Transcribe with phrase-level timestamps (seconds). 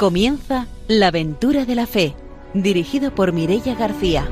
[0.00, 2.14] Comienza La aventura de la fe,
[2.54, 4.26] dirigido por Mirella García.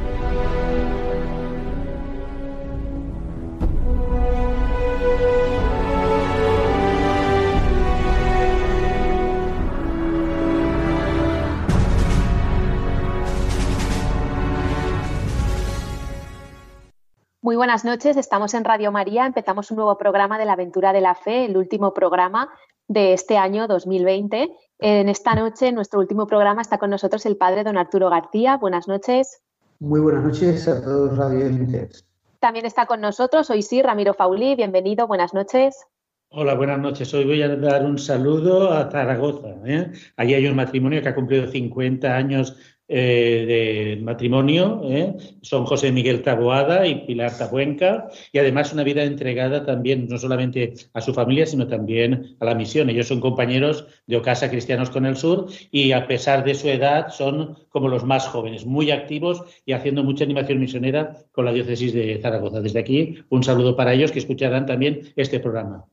[17.42, 21.02] Muy buenas noches, estamos en Radio María, empezamos un nuevo programa de la aventura de
[21.02, 22.48] la fe, el último programa
[22.86, 24.48] de este año 2020
[24.78, 28.56] en esta noche, en nuestro último programa, está con nosotros el padre don Arturo García.
[28.56, 29.42] Buenas noches.
[29.80, 32.04] Muy buenas noches a todos los radioyentes.
[32.40, 34.54] También está con nosotros hoy sí Ramiro Faulí.
[34.54, 35.86] Bienvenido, buenas noches.
[36.30, 37.12] Hola, buenas noches.
[37.14, 39.48] Hoy voy a dar un saludo a Zaragoza.
[39.64, 39.90] ¿eh?
[40.16, 42.56] Allí hay un matrimonio que ha cumplido 50 años
[42.90, 45.14] eh, de matrimonio, ¿eh?
[45.42, 50.72] son José Miguel Taboada y Pilar Tabuenca, y además una vida entregada también no solamente
[50.94, 52.88] a su familia, sino también a la misión.
[52.88, 57.10] Ellos son compañeros de Ocasa Cristianos con el Sur y a pesar de su edad
[57.10, 61.92] son como los más jóvenes, muy activos y haciendo mucha animación misionera con la diócesis
[61.92, 62.62] de Zaragoza.
[62.62, 65.84] Desde aquí, un saludo para ellos que escucharán también este programa.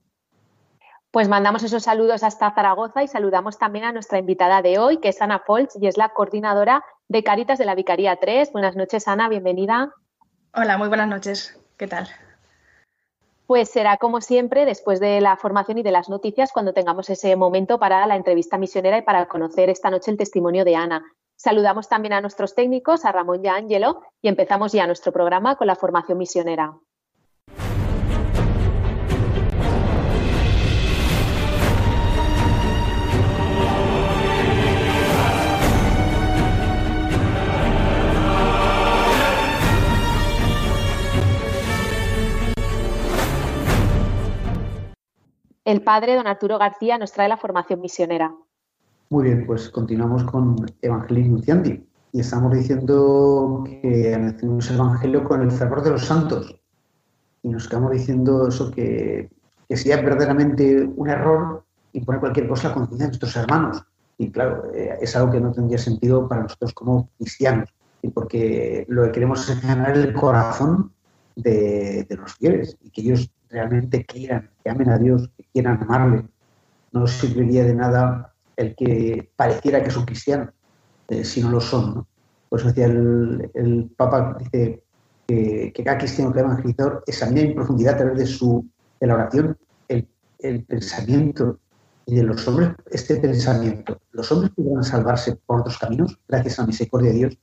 [1.15, 5.07] Pues mandamos esos saludos hasta Zaragoza y saludamos también a nuestra invitada de hoy, que
[5.07, 8.51] es Ana Folch y es la coordinadora de Caritas de la Vicaría 3.
[8.51, 9.93] Buenas noches, Ana, bienvenida.
[10.53, 11.57] Hola, muy buenas noches.
[11.77, 12.09] ¿Qué tal?
[13.47, 17.33] Pues será como siempre después de la formación y de las noticias cuando tengamos ese
[17.37, 21.01] momento para la entrevista misionera y para conocer esta noche el testimonio de Ana.
[21.37, 25.55] Saludamos también a nuestros técnicos, a Ramón y a Ángelo, y empezamos ya nuestro programa
[25.55, 26.73] con la formación misionera.
[45.65, 48.33] El padre don Arturo García nos trae la formación misionera.
[49.09, 55.41] Muy bien, pues continuamos con Evangelio Nunciandi y estamos diciendo que anunciamos el Evangelio con
[55.41, 56.55] el fervor de los santos
[57.43, 59.29] y nos quedamos diciendo eso que,
[59.67, 63.83] que sería verdaderamente un error imponer cualquier cosa a la conciencia de nuestros hermanos.
[64.17, 67.69] Y claro, eh, es algo que no tendría sentido para nosotros como cristianos,
[68.01, 70.91] y porque lo que queremos es ganar el corazón
[71.35, 75.81] de, de los fieles y que ellos realmente quieran, que amen a Dios, que quieran
[75.83, 76.25] amarle.
[76.91, 80.49] No serviría de nada el que pareciera que son cristianos,
[81.09, 81.95] eh, si no lo son.
[81.95, 82.07] ¿no?
[82.49, 84.83] Por decía el, Papa, dice
[85.27, 88.65] que, cada cristiano que evangelizador examina en profundidad a través de, su,
[88.99, 89.57] de la oración
[89.87, 90.07] el,
[90.39, 91.59] el pensamiento
[92.05, 93.99] y de los hombres, este pensamiento.
[94.11, 97.37] Los hombres podrán salvarse por otros caminos, gracias a la misericordia de Dios,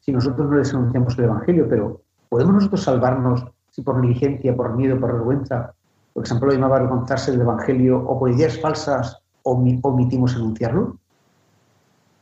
[0.00, 4.76] si nosotros no les anunciamos el Evangelio, pero ¿podemos nosotros salvarnos si por negligencia, por
[4.76, 5.74] miedo, por vergüenza,
[6.12, 10.96] por ejemplo, lo llamaba avergonzarse del Evangelio o por ideas falsas omitimos anunciarlo?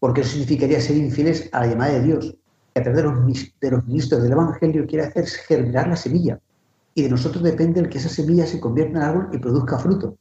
[0.01, 2.37] Porque eso significaría ser infieles a la llamada de Dios.
[2.73, 6.41] Que a través de los, de los ministros del Evangelio quiere hacer germinar la semilla.
[6.95, 10.17] Y de nosotros depende el que esa semilla se convierta en árbol y produzca fruto.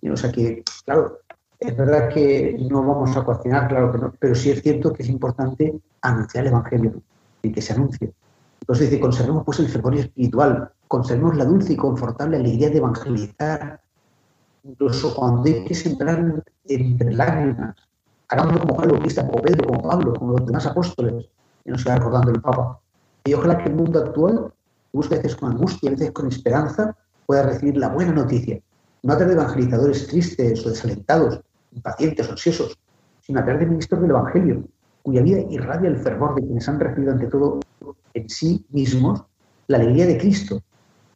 [0.00, 1.18] Y, o sea que, claro,
[1.58, 5.02] es verdad que no vamos a cocinar, claro que no, pero sí es cierto que
[5.02, 7.02] es importante anunciar el Evangelio
[7.42, 8.12] y que se anuncie.
[8.68, 13.80] Entonces dice, conservemos pues el fervor espiritual, conservemos la dulce y confortable alegría de evangelizar,
[14.62, 17.76] incluso cuando hay que sembrar entre lágrimas.
[18.28, 21.30] Hagámoslo como Juan Bautista, como Pedro, como Pablo, como los demás apóstoles,
[21.64, 22.78] y nos queda recordando el Papa.
[23.24, 24.52] Y ojalá que el mundo actual,
[24.92, 26.94] busque a veces con angustia, a veces con esperanza,
[27.24, 28.60] pueda recibir la buena noticia.
[29.02, 31.40] No a través de evangelizadores tristes o desalentados,
[31.72, 32.78] impacientes ansiosos,
[33.22, 34.64] sino a través de ministros del Evangelio,
[35.08, 37.60] cuya vida irradia el fervor de quienes han recibido ante todo
[38.12, 39.24] en sí mismos
[39.66, 40.60] la alegría de Cristo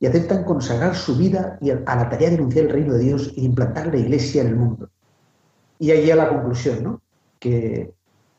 [0.01, 3.43] y aceptan consagrar su vida a la tarea de anunciar el reino de Dios y
[3.43, 4.89] de implantar la iglesia en el mundo.
[5.79, 7.03] Y ahí a la conclusión, ¿no?
[7.39, 7.93] Que,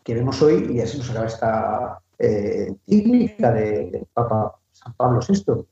[0.04, 5.68] que vemos hoy, y así nos acaba esta eh, del Papa San Pablo VI,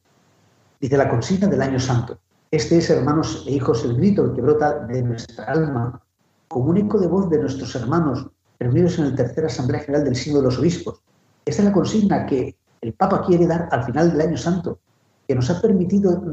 [0.80, 2.20] dice la consigna del año santo.
[2.52, 6.04] Este es, hermanos e hijos, el grito que brota de nuestra alma
[6.48, 8.30] como un eco de voz de nuestros hermanos
[8.62, 11.02] reunidos en la tercera Asamblea General del Signo de los Obispos.
[11.44, 14.80] Esta es la consigna que el Papa quiere dar al final del año santo,
[15.28, 16.24] que nos ha permitido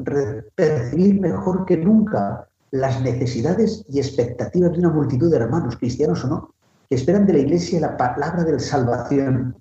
[0.54, 6.28] percibir mejor que nunca las necesidades y expectativas de una multitud de hermanos, cristianos o
[6.28, 6.54] no,
[6.88, 9.56] que esperan de la Iglesia la palabra de salvación,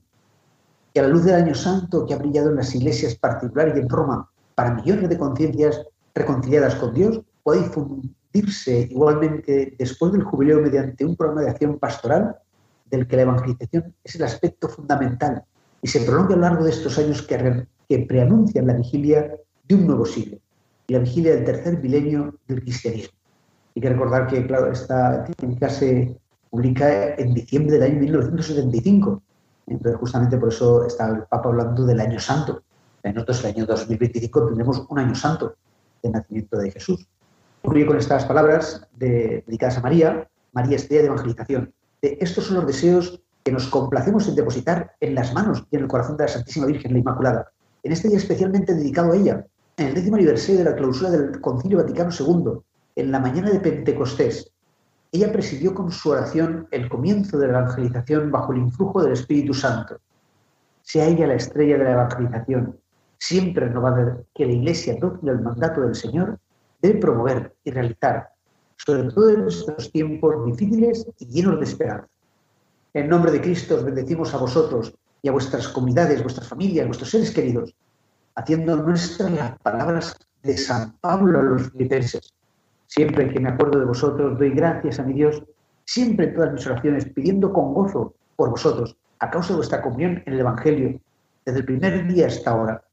[0.93, 3.79] que a la luz del año santo que ha brillado en las iglesias particulares y
[3.79, 5.81] en Roma para millones de conciencias
[6.13, 12.35] reconciliadas con Dios, puede difundirse igualmente después del jubileo mediante un programa de acción pastoral
[12.89, 15.43] del que la evangelización es el aspecto fundamental
[15.81, 19.35] y se prolonga a lo largo de estos años que, que preanuncian la vigilia
[19.67, 20.37] de un nuevo siglo,
[20.87, 23.17] y la vigilia del tercer milenio del cristianismo.
[23.75, 26.17] Hay que recordar que, claro, esta tiene que
[26.49, 29.21] publica en diciembre del año 1975.
[29.67, 32.63] Entonces, justamente por eso está el Papa hablando del año santo.
[33.03, 35.55] Nosotros, el año 2025, tenemos un año santo
[36.01, 37.07] del nacimiento de Jesús.
[37.61, 41.73] Concluye con estas palabras dedicadas a María, María estrella de evangelización.
[42.01, 45.87] Estos son los deseos que nos complacemos en depositar en las manos y en el
[45.87, 47.51] corazón de la Santísima Virgen, la Inmaculada.
[47.83, 49.45] En este día especialmente dedicado a ella,
[49.77, 52.59] en el décimo aniversario de la clausura del Concilio Vaticano II,
[52.95, 54.51] en la mañana de Pentecostés,
[55.11, 59.53] ella presidió con su oración el comienzo de la evangelización bajo el influjo del Espíritu
[59.53, 59.99] Santo.
[60.81, 62.79] Sea ella la estrella de la evangelización,
[63.17, 66.39] siempre renovada que la Iglesia, dócil el mandato del Señor,
[66.81, 68.29] debe promover y realizar,
[68.77, 72.07] sobre todo en estos tiempos difíciles y llenos de esperanza.
[72.93, 77.09] En nombre de Cristo os bendecimos a vosotros y a vuestras comunidades, vuestras familias, vuestros
[77.09, 77.75] seres queridos,
[78.35, 82.33] haciendo nuestras las palabras de San Pablo a los filipenses.
[82.85, 85.43] Siempre que me acuerdo de vosotros, doy gracias a mi Dios,
[85.85, 90.23] siempre en todas mis oraciones, pidiendo con gozo por vosotros, a causa de vuestra comunión
[90.25, 90.99] en el Evangelio,
[91.45, 92.83] desde el primer día hasta ahora.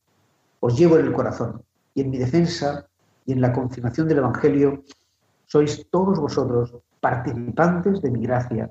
[0.61, 1.63] Os llevo en el corazón
[1.95, 2.87] y en mi defensa
[3.27, 4.83] y en la confirmación del Evangelio
[5.46, 8.70] sois todos vosotros participantes de mi gracia.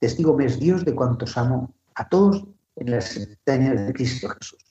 [0.00, 2.44] Testigo me es Dios de cuantos amo a todos
[2.76, 4.64] en las entrañas de Cristo Jesús.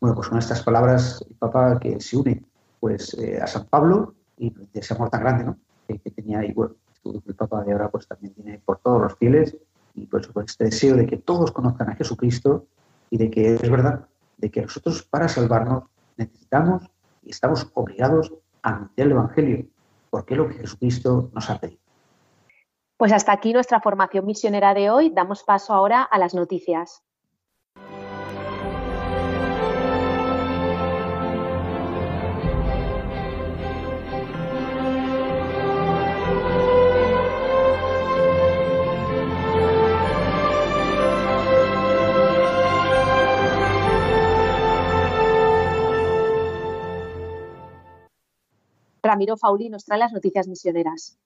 [0.00, 2.44] Bueno, pues con estas palabras, el Papa que se une
[2.80, 5.56] pues, eh, a San Pablo y de ese amor tan grande ¿no?
[5.86, 9.56] que, tenía ahí, bueno, el Papa de ahora pues también tiene por todos los fieles
[9.94, 12.66] y por eso este deseo de que todos conozcan a Jesucristo
[13.10, 14.06] y de que es verdad,
[14.38, 15.84] de que nosotros para salvarnos
[16.16, 16.90] necesitamos
[17.22, 18.32] y estamos obligados
[18.62, 19.66] a anunciar el Evangelio,
[20.12, 21.80] porque es lo que Jesucristo nos ha pedido.
[22.98, 25.08] Pues hasta aquí nuestra formación misionera de hoy.
[25.08, 27.02] Damos paso ahora a las noticias.
[49.02, 51.18] Ramiro Fauli nos trae las noticias misioneras.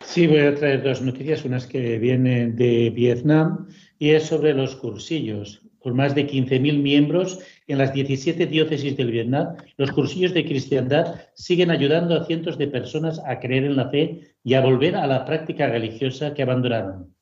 [0.00, 3.68] Sí, voy a traer dos noticias, unas que vienen de Vietnam
[3.98, 5.62] y es sobre los cursillos.
[5.78, 11.20] Con más de 15.000 miembros en las 17 diócesis del Vietnam, los cursillos de cristiandad
[11.34, 15.06] siguen ayudando a cientos de personas a creer en la fe y a volver a
[15.06, 17.14] la práctica religiosa que abandonaron.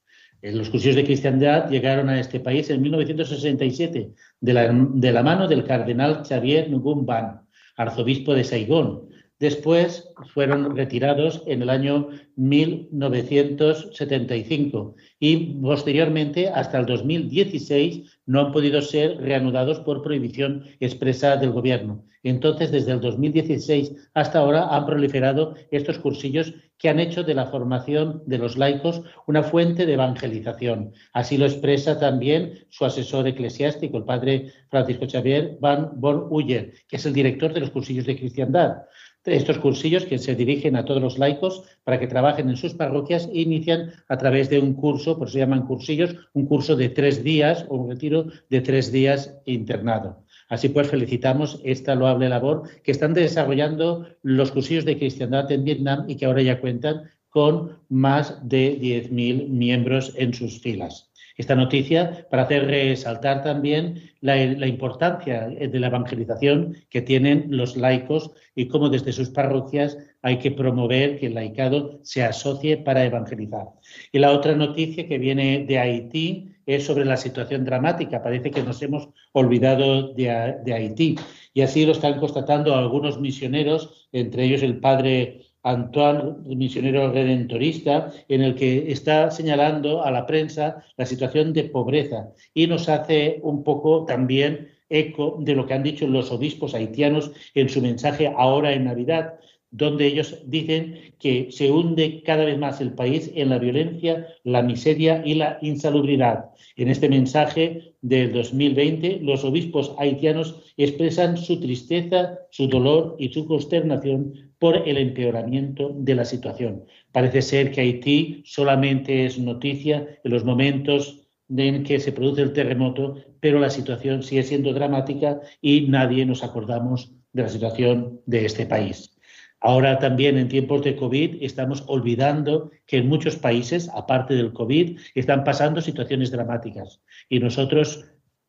[0.42, 5.22] Eh, los cursillos de cristiandad llegaron a este país en 1967 de la, de la
[5.22, 7.40] mano del cardenal Xavier Nguyen Ban,
[7.76, 9.08] arzobispo de Saigón,
[9.40, 18.82] Después fueron retirados en el año 1975 y posteriormente hasta el 2016 no han podido
[18.82, 22.04] ser reanudados por prohibición expresa del gobierno.
[22.24, 27.46] Entonces, desde el 2016 hasta ahora han proliferado estos cursillos que han hecho de la
[27.46, 30.92] formación de los laicos una fuente de evangelización.
[31.12, 37.06] Así lo expresa también su asesor eclesiástico, el padre Francisco Xavier Van Born que es
[37.06, 38.82] el director de los cursillos de cristiandad.
[39.24, 43.28] Estos cursillos que se dirigen a todos los laicos para que trabajen en sus parroquias
[43.32, 46.88] e inician a través de un curso, por eso se llaman cursillos, un curso de
[46.88, 50.24] tres días o un retiro de tres días internado.
[50.48, 56.04] Así pues, felicitamos esta loable labor que están desarrollando los cursillos de cristiandad en Vietnam
[56.08, 61.07] y que ahora ya cuentan con más de 10.000 miembros en sus filas
[61.38, 68.32] esta noticia para hacer resaltar también la, importancia de la evangelización que tienen los laicos
[68.56, 73.68] y cómo desde sus parroquias hay que promover que el laicado se asocie para evangelizar.
[74.10, 78.20] Y la otra noticia que viene de Haití es sobre la situación dramática.
[78.20, 81.16] Parece que nos hemos olvidado de, de Haití.
[81.54, 88.42] Y así lo están constatando algunos misioneros, entre ellos el padre Antoine, misionero redentorista, en
[88.42, 93.64] el que está señalando a la prensa la situación de pobreza y nos hace un
[93.64, 98.72] poco también eco de lo que han dicho los obispos haitianos en su mensaje ahora
[98.72, 99.34] en Navidad,
[99.70, 104.62] donde ellos dicen que se hunde cada vez más el país en la violencia, la
[104.62, 106.46] miseria y la insalubridad.
[106.76, 113.46] En este mensaje del 2020, los obispos haitianos expresan su tristeza, su dolor y su
[113.46, 116.84] consternación por el empeoramiento de la situación.
[117.12, 122.52] Parece ser que Haití solamente es noticia en los momentos en que se produce el
[122.52, 128.44] terremoto, pero la situación sigue siendo dramática y nadie nos acordamos de la situación de
[128.44, 129.17] este país.
[129.60, 134.98] Ahora también en tiempos de COVID estamos olvidando que en muchos países, aparte del COVID,
[135.14, 137.00] están pasando situaciones dramáticas.
[137.28, 138.04] Y nosotros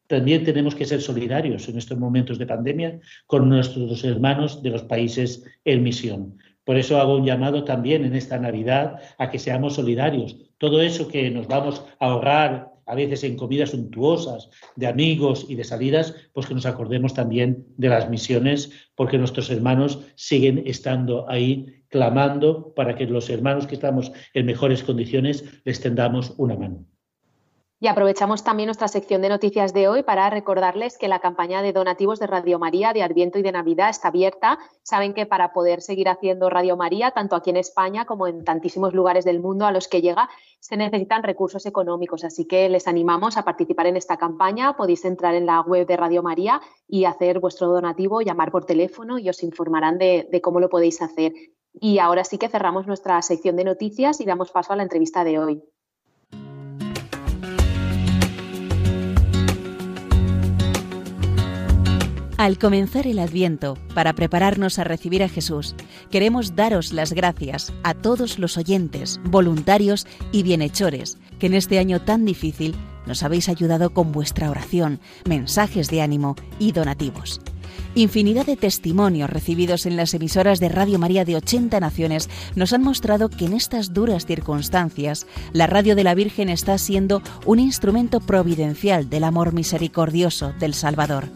[0.08, 4.84] también tenemos que ser solidarios en estos momentos de pandemia con nuestros hermanos de los
[4.84, 6.38] países en misión.
[6.64, 11.08] Por eso hago un llamado también en esta Navidad a que seamos solidarios todo eso
[11.08, 16.16] que nos vamos a ahorrar a veces en comidas suntuosas, de amigos y de salidas,
[16.34, 22.74] pues que nos acordemos también de las misiones, porque nuestros hermanos siguen estando ahí clamando
[22.74, 26.86] para que los hermanos que estamos en mejores condiciones les tendamos una mano.
[27.82, 31.72] Y aprovechamos también nuestra sección de noticias de hoy para recordarles que la campaña de
[31.72, 34.60] donativos de Radio María de Adviento y de Navidad está abierta.
[34.84, 38.94] Saben que para poder seguir haciendo Radio María, tanto aquí en España como en tantísimos
[38.94, 42.26] lugares del mundo a los que llega, se necesitan recursos económicos.
[42.26, 44.76] Así que les animamos a participar en esta campaña.
[44.76, 49.20] Podéis entrar en la web de Radio María y hacer vuestro donativo, llamar por teléfono
[49.20, 51.32] y os informarán de, cómo lo podéis hacer.
[51.72, 55.24] Y ahora sí que cerramos nuestra sección de noticias y damos paso a la entrevista
[55.24, 55.64] de hoy.
[62.40, 65.76] Al comenzar el Adviento, para prepararnos a recibir a Jesús,
[66.10, 72.00] queremos daros las gracias a todos los oyentes, voluntarios y bienhechores que en este año
[72.00, 77.42] tan difícil nos habéis ayudado con vuestra oración, mensajes de ánimo y donativos.
[77.94, 82.84] Infinidad de testimonios recibidos en las emisoras de Radio María de 80 naciones nos han
[82.84, 88.22] mostrado que en estas duras circunstancias la radio de la Virgen está siendo un instrumento
[88.22, 91.28] providencial del amor misericordioso del Salvador.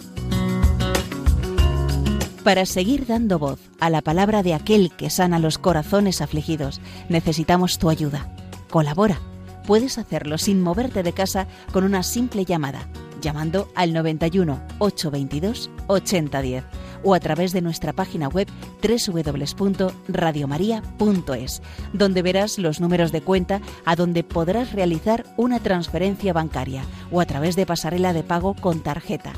[2.44, 7.80] Para seguir dando voz a la palabra de aquel que sana los corazones afligidos, necesitamos
[7.80, 8.36] tu ayuda.
[8.70, 9.22] Colabora.
[9.66, 12.90] Puedes hacerlo sin moverte de casa con una simple llamada,
[13.22, 16.66] llamando al 91 822 8010
[17.04, 18.50] o a través de nuestra página web
[18.82, 21.62] www.radiomaria.es,
[21.94, 27.26] donde verás los números de cuenta a donde podrás realizar una transferencia bancaria o a
[27.26, 29.32] través de pasarela de pago con tarjeta.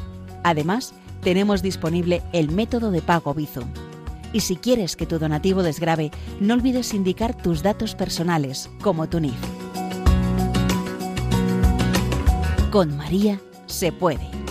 [0.44, 3.68] Además, tenemos disponible el método de pago Bizum.
[4.32, 9.20] Y si quieres que tu donativo desgrabe, no olvides indicar tus datos personales, como tu
[9.20, 9.34] NIF.
[12.70, 14.45] Con María se puede.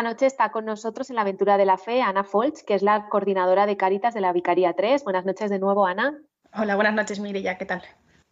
[0.00, 2.80] Esta noche está con nosotros en la aventura de la fe Ana Folch, que es
[2.80, 5.04] la coordinadora de Caritas de la Vicaría 3.
[5.04, 6.18] Buenas noches de nuevo, Ana.
[6.54, 7.82] Hola, buenas noches, Mireya, ¿qué tal?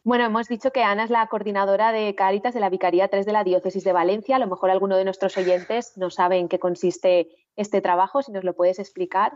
[0.02, 3.32] Bueno, hemos dicho que Ana es la coordinadora de Caritas de la Vicaría 3 de
[3.32, 4.36] la Diócesis de Valencia.
[4.36, 8.32] A lo mejor alguno de nuestros oyentes no sabe en qué consiste este trabajo, si
[8.32, 9.34] nos lo puedes explicar.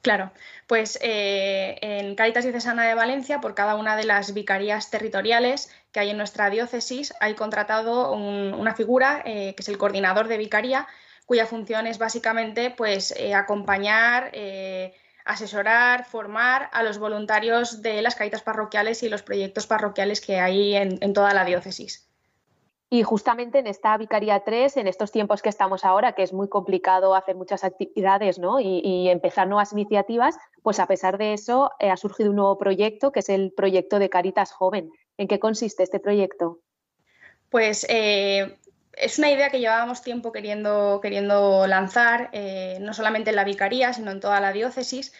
[0.00, 0.30] Claro,
[0.66, 6.00] pues eh, en Caritas Diocesana de Valencia, por cada una de las vicarías territoriales que
[6.00, 10.88] hay en nuestra diócesis, hay contratado una figura eh, que es el coordinador de vicaría,
[11.24, 18.14] cuya función es básicamente pues, eh, acompañar, eh, asesorar, formar a los voluntarios de las
[18.14, 22.08] caritas parroquiales y los proyectos parroquiales que hay en, toda la diócesis.
[22.90, 26.48] Y justamente en esta Vicaría 3, en estos tiempos que estamos ahora, que es muy
[26.48, 28.60] complicado hacer muchas actividades ¿no?
[28.60, 33.10] y, empezar nuevas iniciativas, pues a pesar de eso eh, ha surgido un nuevo proyecto
[33.10, 34.92] que es el proyecto de Caritas Joven.
[35.16, 36.60] ¿En qué consiste este proyecto?
[37.48, 38.58] Pues eh,
[38.96, 43.92] es una idea que llevábamos tiempo queriendo, queriendo lanzar, eh, no solamente en la Vicaría,
[43.92, 45.12] sino en toda la diócesis.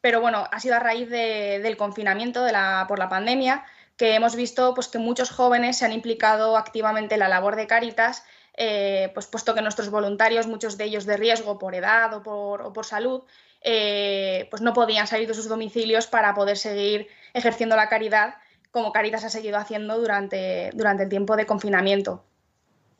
[0.00, 2.46] Pero bueno, ha sido a raíz del confinamiento
[2.88, 3.64] por la pandemia
[3.96, 7.66] que hemos visto pues, que muchos jóvenes se han implicado activamente en la labor de
[7.66, 8.24] Cáritas,
[8.56, 12.86] eh, pues, puesto que nuestros voluntarios, muchos de ellos de riesgo por edad o por,
[12.86, 13.24] salud,
[13.60, 18.36] eh, pues no podían salir de sus domicilios para poder seguir ejerciendo la caridad
[18.70, 22.24] como Caritas ha seguido haciendo durante, durante el tiempo de confinamiento.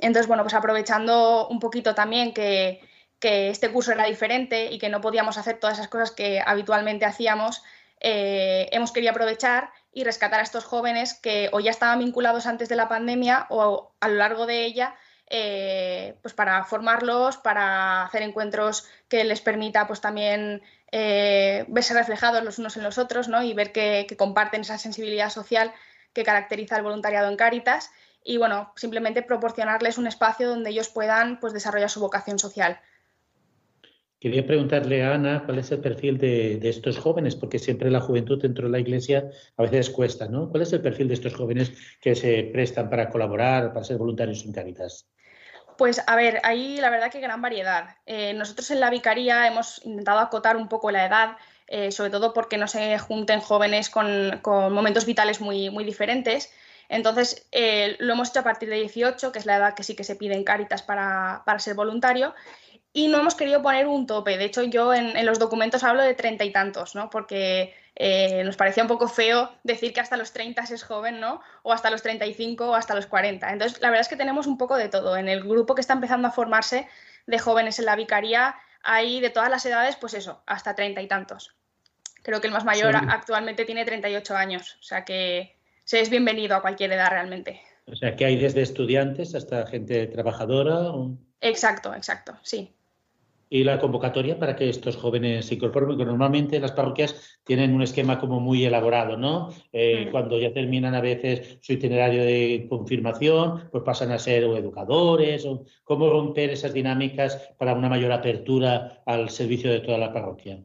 [0.00, 2.80] Entonces, bueno, pues aprovechando un poquito también que,
[3.18, 7.04] que este curso era diferente y que no podíamos hacer todas esas cosas que habitualmente
[7.04, 7.62] hacíamos,
[8.00, 12.68] eh, hemos querido aprovechar y rescatar a estos jóvenes que o ya estaban vinculados antes
[12.68, 14.94] de la pandemia o a lo largo de ella,
[15.28, 22.42] eh, pues para formarlos, para hacer encuentros que les permita pues también eh, verse reflejados
[22.42, 23.42] los unos en los otros ¿no?
[23.42, 25.72] y ver que, comparten esa sensibilidad social
[26.14, 27.90] que caracteriza el voluntariado en Cáritas
[28.24, 32.80] y bueno, simplemente proporcionarles un espacio donde ellos puedan pues, desarrollar su vocación social.
[34.20, 38.40] Quería preguntarle a Ana cuál es el perfil de, estos jóvenes, porque siempre la juventud
[38.40, 40.50] dentro de la iglesia a veces cuesta, ¿no?
[40.50, 44.44] ¿Cuál es el perfil de estos jóvenes que se prestan para colaborar, para ser voluntarios
[44.44, 45.08] en Caritas?
[45.78, 47.96] Pues a ver, hay la verdad que gran variedad.
[48.04, 52.34] Eh, nosotros en la vicaría hemos intentado acotar un poco la edad, eh, sobre todo
[52.34, 56.52] porque no se junten jóvenes con, momentos vitales muy, muy diferentes.
[56.90, 59.94] Entonces, eh, lo hemos hecho a partir de 18, que es la edad que sí
[59.94, 62.34] que se pide en Cáritas para, para ser voluntario,
[62.92, 64.36] y no hemos querido poner un tope.
[64.36, 67.08] De hecho, yo en, los documentos hablo de treinta y tantos, ¿no?
[67.08, 71.40] Porque eh, nos parecía un poco feo decir que hasta los 30 es joven, ¿no?
[71.62, 73.52] O hasta los 35 o hasta los 40.
[73.52, 75.16] Entonces, la verdad es que tenemos un poco de todo.
[75.16, 76.88] En el grupo que está empezando a formarse
[77.26, 81.06] de jóvenes en la vicaría hay de todas las edades, pues eso, hasta treinta y
[81.06, 81.54] tantos.
[82.22, 85.59] Creo que el más mayor actualmente tiene 38 años, o sea que
[85.90, 87.60] se es bienvenido a cualquier edad realmente.
[87.86, 90.92] O sea que hay desde estudiantes hasta gente trabajadora.
[91.40, 92.72] Exacto, exacto, sí
[93.52, 97.82] y la convocatoria para que estos jóvenes se incorporen, porque normalmente las parroquias tienen un
[97.82, 99.52] esquema como muy elaborado, ¿no?
[99.72, 100.10] Eh, mm.
[100.12, 105.64] Cuando ya terminan a veces su itinerario de confirmación, pues pasan a ser educadores, o
[105.82, 110.62] cómo romper esas dinámicas para una mayor apertura al servicio de toda la parroquia.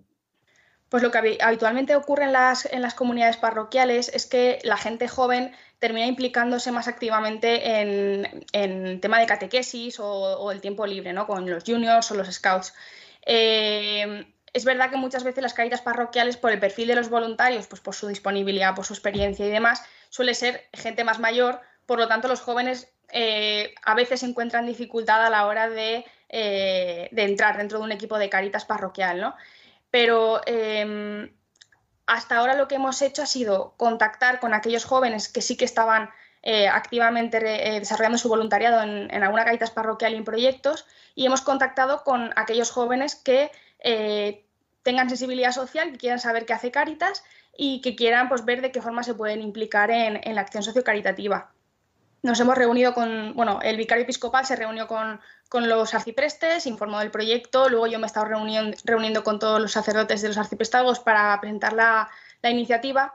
[0.89, 5.08] Pues lo que habitualmente ocurre en las, en las comunidades parroquiales es que la gente
[5.08, 11.28] joven termina implicándose más activamente en, en tema de catequesis o, el tiempo libre, ¿no?
[11.28, 12.74] Con los juniors o los scouts.
[13.26, 17.67] Eh, es verdad que muchas veces las caritas parroquiales, por el perfil de los voluntarios,
[17.67, 22.00] pues por su disponibilidad, por su experiencia y demás, suele ser gente más mayor, por
[22.00, 27.24] lo tanto los jóvenes eh, a veces encuentran dificultad a la hora de, eh, de,
[27.24, 29.36] entrar dentro de un equipo de caritas parroquial, ¿no?
[29.95, 30.41] Pero
[32.05, 35.63] hasta ahora lo que hemos hecho ha sido contactar con aquellos jóvenes que sí que
[35.63, 36.10] estaban
[36.43, 41.39] eh, activamente eh, desarrollando su voluntariado en, alguna Caritas parroquial y en proyectos y hemos
[41.39, 44.45] contactado con aquellos jóvenes que eh,
[44.84, 47.23] tengan sensibilidad social, que quieran saber qué hace Caritas
[47.58, 50.62] y que quieran pues, ver de qué forma se pueden implicar en, en la acción
[50.62, 51.55] sociocaritativa
[52.25, 57.11] nos hemos reunido con, bueno, el vicario episcopal se reunió con, los arciprestes, informó del
[57.11, 60.99] proyecto, luego yo me he estado reuniendo, reuniendo con todos los sacerdotes de los arciprestagos
[60.99, 62.09] para presentar la,
[62.43, 63.13] iniciativa,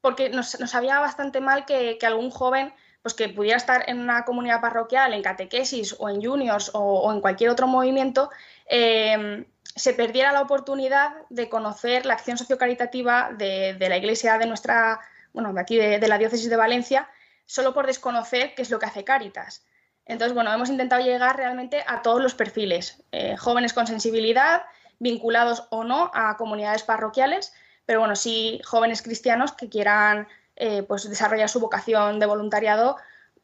[0.00, 4.60] porque nos, sabía bastante mal que, algún joven pues que pudiera estar en una comunidad
[4.60, 8.30] parroquial, en catequesis o en juniors o, en cualquier otro movimiento,
[8.66, 14.46] eh, se perdiera la oportunidad de conocer la acción sociocaritativa de, de la iglesia de
[14.46, 15.00] nuestra,
[15.32, 17.08] bueno, de aquí de la diócesis de Valencia,
[17.50, 19.64] solo por desconocer qué es lo que hace Cáritas.
[20.06, 24.62] Entonces, bueno, hemos intentado llegar realmente a todos los perfiles, eh, jóvenes con sensibilidad,
[25.00, 27.52] vinculados o no a comunidades parroquiales,
[27.86, 32.96] pero bueno, sí jóvenes cristianos que quieran eh, pues desarrollar su vocación de voluntariado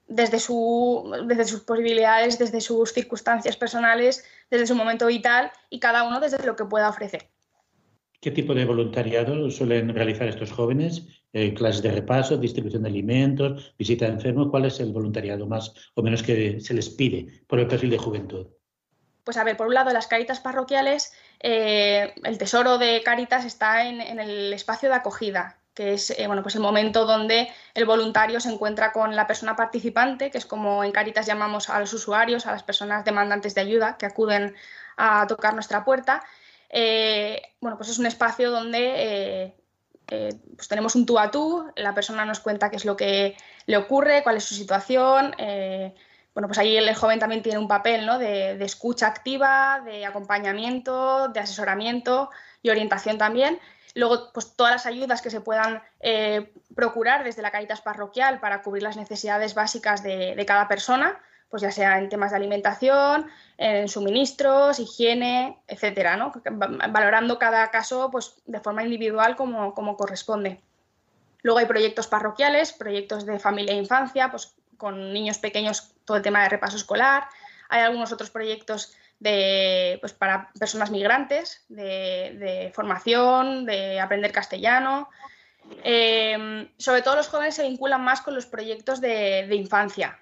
[0.06, 6.04] desde, su, desde sus posibilidades, desde sus circunstancias personales, desde su momento vital y cada
[6.04, 7.28] uno desde lo que pueda ofrecer.
[8.26, 11.06] ¿Qué tipo de voluntariado suelen realizar estos jóvenes?
[11.32, 14.48] Eh, clases de repaso, distribución de alimentos, visita de enfermos.
[14.50, 17.98] ¿Cuál es el voluntariado más o menos que se les pide por el perfil de
[17.98, 18.48] juventud?
[19.22, 23.86] Pues a ver, por un lado, las caritas parroquiales, eh, el tesoro de Caritas está
[23.86, 28.40] en, el espacio de acogida, que es eh, bueno, pues el momento donde el voluntario
[28.40, 32.44] se encuentra con la persona participante, que es como en Caritas llamamos a los usuarios,
[32.48, 34.56] a las personas demandantes de ayuda que acuden
[34.96, 36.24] a tocar nuestra puerta.
[37.60, 39.54] Bueno, pues es un espacio donde
[40.08, 43.36] eh, pues tenemos un tú a tú, la persona nos cuenta qué es lo que
[43.66, 45.94] le ocurre, cuál es su situación, eh,
[46.32, 48.18] bueno, pues ahí el joven también tiene un papel ¿no?
[48.18, 52.30] de, escucha activa, de acompañamiento, de asesoramiento
[52.62, 53.58] y orientación también.
[53.94, 58.60] Luego, pues todas las ayudas que se puedan eh, procurar desde la Caritas Parroquial para
[58.60, 63.88] cubrir las necesidades básicas de, cada persona, pues ya sea en temas de alimentación, en
[63.88, 66.32] suministros, higiene, etcétera, ¿no?
[66.50, 70.60] valorando cada caso pues, de forma individual como, como corresponde.
[71.42, 76.22] Luego hay proyectos parroquiales, proyectos de familia e infancia, pues con niños pequeños todo el
[76.22, 77.28] tema de repaso escolar.
[77.68, 85.08] Hay algunos otros proyectos de, pues, para personas migrantes, de, formación, de aprender castellano.
[85.82, 90.18] Em, sobre todo los jóvenes se vinculan más con los proyectos de, infancia,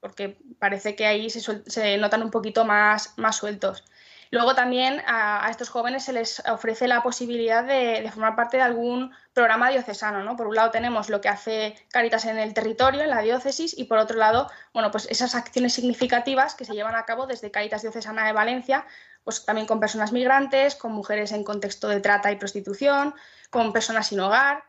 [0.00, 3.84] porque parece que ahí se, notan un poquito más, más sueltos.
[4.30, 9.12] Luego también a, estos jóvenes se les ofrece la posibilidad de, formar parte de algún
[9.32, 10.36] programa diocesano, ¿no?
[10.36, 13.84] Por un lado tenemos lo que hace Caritas en el territorio, en la diócesis, y
[13.84, 17.82] por otro lado, bueno, pues esas acciones significativas que se llevan a cabo desde Caritas
[17.82, 18.84] Diocesana de Valencia,
[19.22, 23.14] pues también con personas migrantes, con mujeres en contexto de trata y prostitución,
[23.50, 24.64] con personas sin hogar,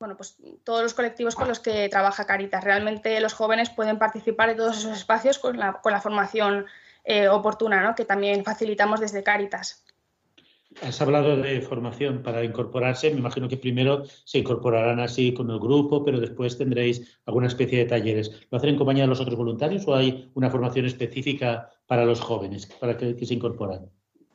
[0.00, 2.64] bueno, pues todos los colectivos con los que trabaja Caritas.
[2.64, 6.64] Realmente los jóvenes pueden participar en todos esos espacios con la, con la formación
[7.04, 7.94] eh, oportuna, ¿no?
[7.94, 9.84] que también facilitamos desde Cáritas.
[10.82, 13.10] Has hablado de formación para incorporarse.
[13.10, 17.80] Me imagino que primero se incorporarán así con el grupo, pero después tendréis alguna especie
[17.80, 18.46] de talleres.
[18.50, 22.20] ¿Lo hacen en compañía de los otros voluntarios o hay una formación específica para los
[22.20, 23.90] jóvenes, para que se incorporan?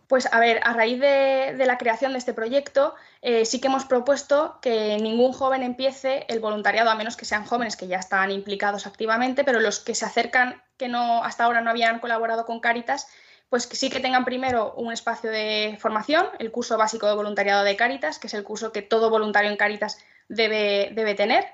[0.07, 3.85] Pues a ver, a raíz de, la creación de este proyecto, eh, sí que hemos
[3.85, 8.29] propuesto que ningún joven empiece el voluntariado, a menos que sean jóvenes que ya están
[8.29, 12.59] implicados activamente, pero los que se acercan, que no hasta ahora no habían colaborado con
[12.59, 13.07] Cáritas,
[13.49, 17.75] pues sí que tengan primero un espacio de formación, el curso básico de voluntariado de
[17.75, 21.45] Cáritas, que es el curso que todo voluntario en Cáritas debe, debe tener.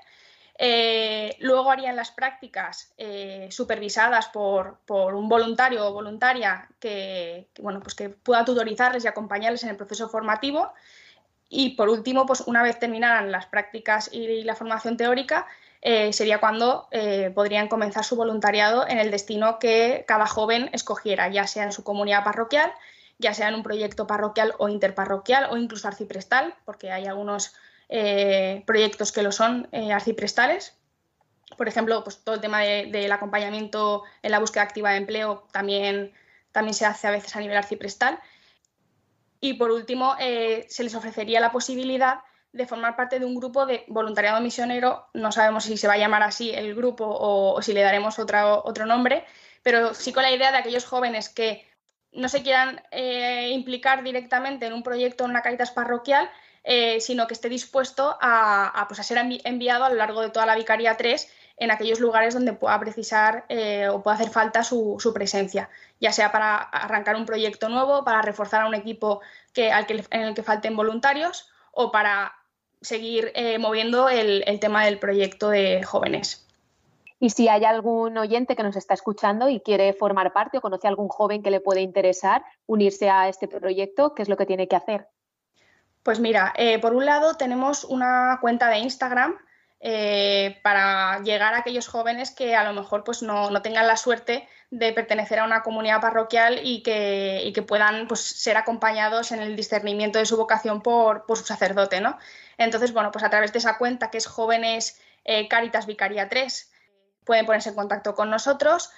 [0.64, 7.96] Eh, luego harían las prácticas eh, supervisadas por, un voluntario o voluntaria que, bueno, pues
[7.96, 10.72] que pueda tutorizarles y acompañarles en el proceso formativo.
[11.48, 15.48] Y por último, pues una vez terminaran las prácticas y la formación teórica,
[15.80, 16.88] eh, sería cuando
[17.34, 21.82] podrían comenzar su voluntariado en el destino que cada joven escogiera, ya sea en su
[21.82, 22.72] comunidad parroquial,
[23.18, 27.52] ya sea en un proyecto parroquial o interparroquial o incluso arciprestal, porque hay algunos
[27.94, 30.78] eh, proyectos que lo son eh, arciprestales.
[31.58, 36.14] Por ejemplo, pues todo el tema del acompañamiento en la búsqueda activa de empleo también,
[36.52, 38.18] también se hace a veces a nivel arciprestal.
[39.40, 42.20] Y por último, eh, se les ofrecería la posibilidad
[42.52, 45.08] de formar parte de un grupo de voluntariado misionero.
[45.12, 48.86] No sabemos si se va a llamar así el grupo o, si le daremos otro
[48.86, 49.26] nombre,
[49.62, 51.68] pero sí con la idea de aquellos jóvenes que
[52.12, 52.80] no se quieran
[53.50, 56.30] implicar directamente en un proyecto en una caritas parroquial,
[56.64, 60.54] eh, sino que esté dispuesto a, pues, ser enviado a lo largo de toda la
[60.54, 65.68] Vicaría 3 en aquellos lugares donde pueda precisar eh, o pueda hacer falta su, presencia,
[66.00, 69.20] ya sea para arrancar un proyecto nuevo, para reforzar a un equipo
[69.52, 72.34] que, en el que falten voluntarios o para
[72.80, 76.46] seguir eh, moviendo el, el tema del proyecto de jóvenes.
[77.20, 80.88] Y si hay algún oyente que nos está escuchando y quiere formar parte o conoce
[80.88, 84.46] a algún joven que le puede interesar unirse a este proyecto, ¿qué es lo que
[84.46, 85.06] tiene que hacer?
[86.02, 89.36] Pues mira, eh, por un lado tenemos una cuenta de Instagram
[89.84, 94.48] eh, para llegar a aquellos jóvenes que a lo mejor pues, no, tengan la suerte
[94.70, 99.56] de pertenecer a una comunidad parroquial y que, que puedan pues, ser acompañados en el
[99.56, 102.00] discernimiento de su vocación por, su sacerdote.
[102.00, 102.16] ¿no?
[102.58, 106.72] Entonces, bueno, pues a través de esa cuenta que es Jóvenes eh, Caritas Vicaría 3,
[107.24, 108.90] pueden ponerse en contacto con nosotros,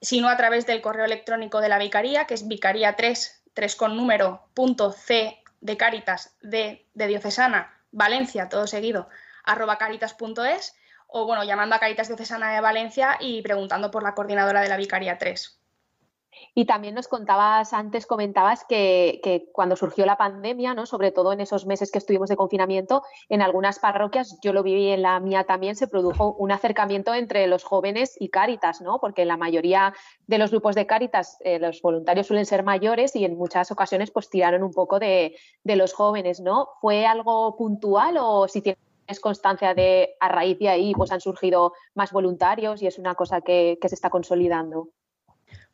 [0.00, 3.96] sino a través del correo electrónico de la Vicaría, que es vicaría 3, 3 con
[3.96, 9.08] número, punto C de Cáritas de, Diocesana, Valencia, todo seguido,
[9.44, 14.60] arroba caritas.es o bueno, llamando a Caritas Diocesana de Valencia y preguntando por la coordinadora
[14.60, 15.59] de la Vicaría 3.
[16.54, 20.86] Y también nos contabas antes, comentabas que, cuando surgió la pandemia, ¿no?
[20.86, 24.88] sobre todo en esos meses que estuvimos de confinamiento, en algunas parroquias, yo lo viví
[24.90, 28.98] en la mía también, se produjo un acercamiento entre los jóvenes y Cáritas, ¿no?
[29.00, 29.94] porque en la mayoría
[30.26, 34.10] de los grupos de Cáritas eh, los voluntarios suelen ser mayores y en muchas ocasiones
[34.10, 36.40] pues tiraron un poco de, los jóvenes.
[36.40, 36.68] ¿no?
[36.80, 38.78] ¿Fue algo puntual o si tienes
[39.20, 43.40] constancia de a raíz de ahí pues han surgido más voluntarios y es una cosa
[43.40, 44.88] que se está consolidando?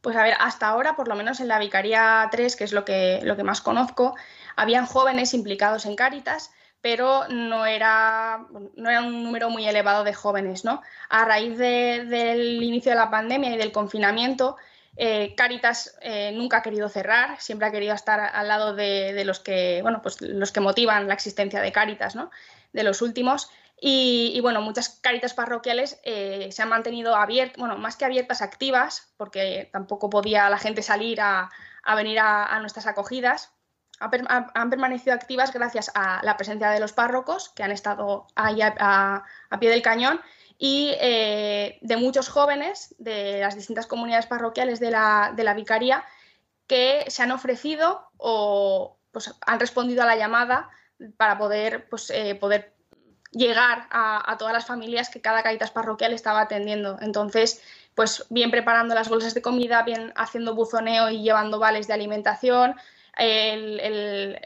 [0.07, 2.85] Pues a ver, hasta ahora, por lo menos en la Vicaría 3, que es lo
[2.85, 4.14] que, lo que más conozco,
[4.55, 10.14] habían jóvenes implicados en Cáritas, pero no era, no era un número muy elevado de
[10.14, 10.81] jóvenes, ¿no?
[11.09, 14.57] A raíz del inicio de la pandemia y del confinamiento,
[14.97, 19.40] eh, Cáritas eh, nunca ha querido cerrar, siempre ha querido estar al lado de, los,
[19.40, 22.31] que, bueno, pues los que motivan la existencia de Cáritas, ¿no?
[22.73, 23.51] de los últimos.
[23.78, 29.12] Y, bueno, muchas caritas parroquiales eh, se han mantenido abiertas, bueno, más que abiertas, activas,
[29.18, 31.50] porque tampoco podía la gente salir a,
[31.94, 33.52] venir a, nuestras acogidas.
[34.00, 39.24] Han, permanecido activas gracias a la presencia de los párrocos que han estado ahí a,
[39.60, 40.20] pie del cañón
[40.58, 46.04] y eh, de muchos jóvenes de las distintas comunidades parroquiales de la, de la vicaría
[46.66, 50.68] que se han ofrecido o pues, han respondido a la llamada
[51.16, 52.75] para poder, pues, eh, poder
[53.37, 56.99] llegar a, todas las familias que cada Caritas parroquial estaba atendiendo.
[57.01, 57.62] Entonces,
[57.94, 62.77] pues bien preparando las bolsas de comida, bien haciendo buzoneo y llevando vales de alimentación,
[63.16, 64.40] el,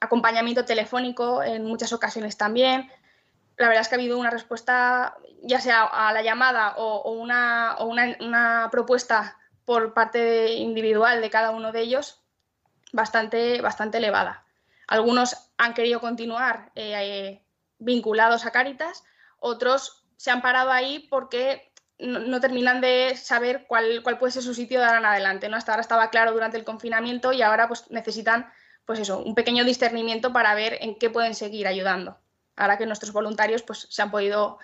[0.00, 2.90] acompañamiento telefónico en muchas ocasiones también.
[3.56, 7.76] La verdad es que ha habido una respuesta, ya sea a la llamada o, una,
[7.80, 12.20] una, propuesta por parte individual de cada uno de ellos,
[12.92, 14.44] bastante, bastante elevada.
[14.86, 17.40] Algunos han querido continuar eh,
[17.78, 19.04] vinculados a Cáritas,
[19.38, 24.54] otros se han parado ahí porque no, terminan de saber cuál, cuál, puede ser su
[24.54, 25.48] sitio de ahora en adelante.
[25.48, 25.56] ¿no?
[25.56, 28.46] Hasta ahora estaba claro durante el confinamiento y ahora pues, necesitan
[28.84, 32.18] pues eso, un pequeño discernimiento para ver en qué pueden seguir ayudando.
[32.54, 34.58] Ahora que nuestros voluntarios pues, se han podido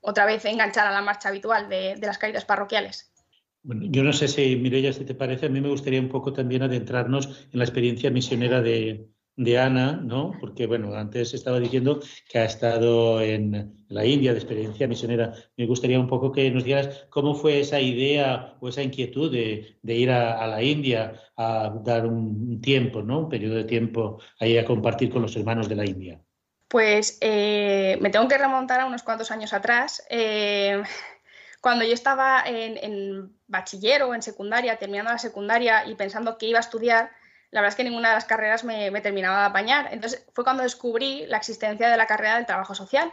[0.00, 3.10] otra vez enganchar a la marcha habitual de, las Cáritas parroquiales.
[3.62, 6.32] Bueno, yo no sé si, Mireya, si te parece, a mí me gustaría un poco
[6.32, 10.32] también adentrarnos en la experiencia misionera de, de Ana, ¿no?
[10.40, 15.32] Porque, bueno, antes estaba diciendo que ha estado en la India de experiencia misionera.
[15.56, 19.78] Me gustaría un poco que nos digas cómo fue esa idea o esa inquietud de,
[19.82, 23.20] ir a, la India a dar un tiempo, ¿no?
[23.20, 26.20] Un periodo de tiempo ahí a compartir con los hermanos de la India.
[26.68, 30.04] Pues eh, me tengo que remontar a unos cuantos años atrás.
[30.10, 30.82] Eh,
[31.60, 36.46] cuando yo estaba en, en bachiller o en secundaria, terminando la secundaria y pensando que
[36.46, 37.10] iba a estudiar,
[37.52, 39.90] la verdad es que ninguna de las carreras me, terminaba de apañar.
[39.92, 43.12] Entonces fue cuando descubrí la existencia de la carrera del trabajo social.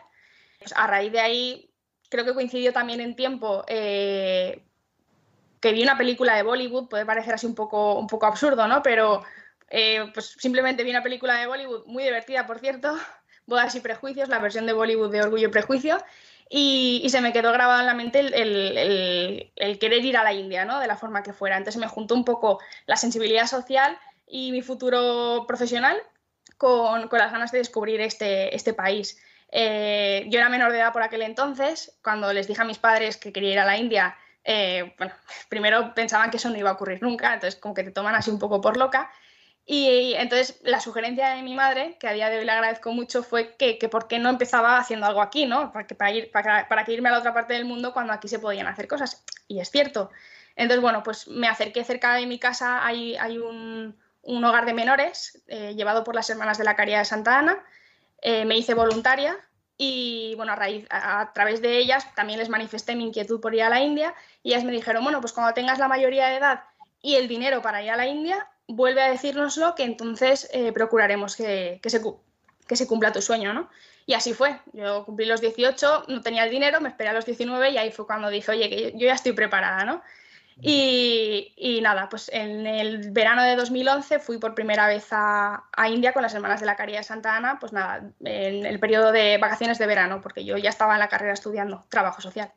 [0.58, 1.74] Pues a raíz de ahí,
[2.10, 4.64] creo que coincidió también en tiempo eh,
[5.60, 8.82] que vi una película de Bollywood, puede parecer así un poco, un poco absurdo, ¿no?
[8.82, 9.24] Pero
[9.70, 12.98] eh, pues simplemente vi una película de Bollywood muy divertida, por cierto,
[13.46, 15.98] Bodas y Prejuicios, la versión de Bollywood de Orgullo y Prejuicio,
[16.50, 20.66] y, se me quedó grabado en la mente el, el, querer ir a la India,
[20.66, 20.80] ¿no?
[20.80, 21.58] De la forma que fuera.
[21.58, 24.00] Entonces me juntó un poco la sensibilidad social
[24.30, 25.98] y mi futuro profesional
[26.58, 29.18] con, con las ganas de descubrir este, este país.
[29.52, 33.18] Eh, yo era menor de edad por aquel entonces, cuando les dije a mis padres
[33.18, 35.14] que quería ir a la India, eh, bueno,
[35.50, 38.30] primero pensaban que eso no iba a ocurrir nunca, entonces como que te toman así
[38.30, 39.12] un poco por loca.
[39.66, 43.22] Y, entonces la sugerencia de mi madre, que a día de hoy le agradezco mucho,
[43.22, 45.72] fue que, que por qué no empezaba haciendo algo aquí, ¿no?
[45.72, 48.12] Para que, para, ir, para, para que irme a la otra parte del mundo cuando
[48.14, 49.24] aquí se podían hacer cosas.
[49.48, 50.10] Y es cierto.
[50.56, 54.74] Entonces, bueno, pues me acerqué cerca de mi casa, hay, hay un, un hogar de
[54.74, 57.64] menores eh, llevado por las Hermanas de la Caridad de Santa Ana.
[58.22, 59.38] Eh, me hice voluntaria
[59.78, 63.64] y bueno, a, raíz, a, través de ellas también les manifesté mi inquietud por ir
[63.64, 66.64] a la India y ellas me dijeron, bueno, pues cuando tengas la mayoría de edad
[67.02, 71.36] y el dinero para ir a la India, vuelve a decírnoslo que entonces eh, procuraremos
[71.36, 72.02] que, se,
[72.68, 73.70] que se cumpla tu sueño, ¿no?
[74.06, 74.60] Y así fue.
[74.74, 77.92] Yo cumplí los 18, no tenía el dinero, me esperé a los 19 y ahí
[77.92, 80.02] fue cuando dije, oye, que yo ya estoy preparada, ¿no?
[80.62, 86.22] Y, nada, pues en el verano de 2011 fui por primera vez a, India con
[86.22, 89.80] las Hermanas de la Caridad de Santa Ana, pues nada, en el periodo de vacaciones
[89.80, 92.52] de verano, porque yo ya estaba en la carrera estudiando trabajo social.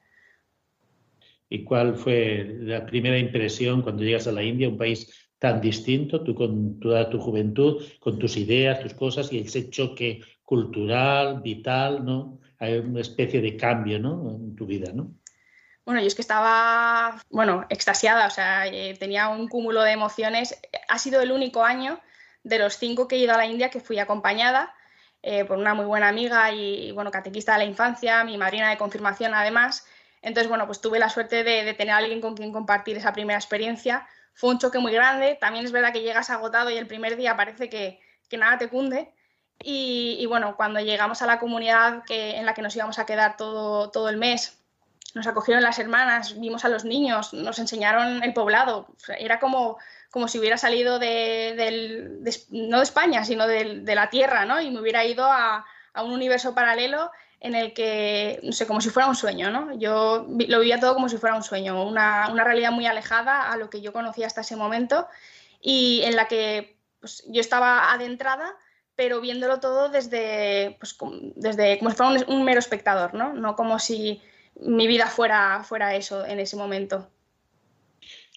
[1.49, 6.23] ¿Y cuál fue la primera impresión cuando llegas a la India, un país tan distinto,
[6.23, 12.05] tú con toda tu juventud, con tus ideas, tus cosas y ese choque cultural, vital,
[12.05, 12.41] ¿no?
[12.59, 14.37] Hay una especie de cambio, ¿no?
[14.37, 15.13] En tu vida, ¿no?
[15.85, 20.61] Bueno, yo es que estaba, bueno, extasiada, o sea, eh, tenía un cúmulo de emociones.
[20.89, 22.01] Ha sido el único año
[22.45, 24.75] de los cinco que he ido a la India que fui acompañada
[25.23, 28.79] eh, por una muy buena amiga y, bueno, catequista de la infancia, mi madrina de
[28.79, 29.87] confirmación además.
[30.21, 33.39] Entonces, bueno, pues tuve la suerte de, tener a alguien con quien compartir esa primera
[33.39, 34.07] experiencia.
[34.35, 35.37] Fue un choque muy grande.
[35.41, 38.01] También es verdad que llegas agotado y el primer día parece que,
[38.39, 39.13] nada te cunde.
[39.63, 43.37] Y, bueno, cuando llegamos a la comunidad que, en la que nos íbamos a quedar
[43.37, 44.62] todo, todo el mes,
[45.15, 48.87] nos acogieron las hermanas, vimos a los niños, nos enseñaron el poblado.
[49.19, 49.79] Era como,
[50.11, 52.19] como si hubiera salido de,
[52.51, 54.61] no de España, sino de, la tierra, ¿no?
[54.61, 55.65] Y me hubiera ido a,
[55.97, 59.77] un universo paralelo en el que, no sé, como si fuera un sueño, ¿no?
[59.79, 63.69] Yo lo vivía todo como si fuera un sueño, una, realidad muy alejada a lo
[63.69, 65.07] que yo conocía hasta ese momento
[65.61, 68.55] y en la que pues, yo estaba adentrada,
[68.95, 70.97] pero viéndolo todo desde, pues,
[71.37, 73.35] desde como si fuera un, un mero espectador, ¿no?
[73.35, 74.23] No como si
[74.61, 77.09] mi vida fuera, fuera eso en ese momento.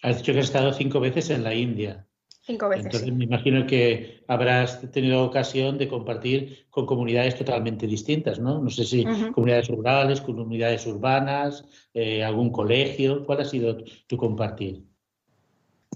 [0.02, 2.06] Has dicho que has estado cinco veces en la India.
[2.42, 2.86] Cinco veces.
[2.86, 8.60] Entonces me imagino que habrás tenido ocasión de compartir con comunidades totalmente distintas, ¿no?
[8.60, 13.24] No sé si comunidades rurales, comunidades urbanas, eh, algún colegio.
[13.24, 14.84] ¿Cuál ha sido tu compartir?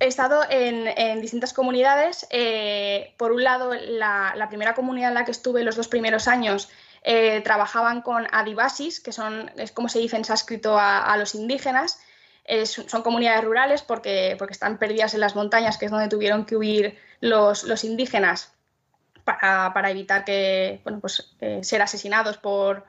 [0.00, 2.26] He estado en, distintas comunidades.
[2.30, 6.68] Eh, por un lado, la, primera comunidad en la que estuve los dos primeros años
[7.02, 12.00] eh, trabajaban con adivasis, que son, es como se dice en sánscrito a los indígenas
[12.64, 16.56] son comunidades rurales porque, porque están perdidas en las montañas, que es donde tuvieron que
[16.56, 18.52] huir los, indígenas
[19.24, 22.84] para, evitar que, bueno, pues, eh, ser asesinados por,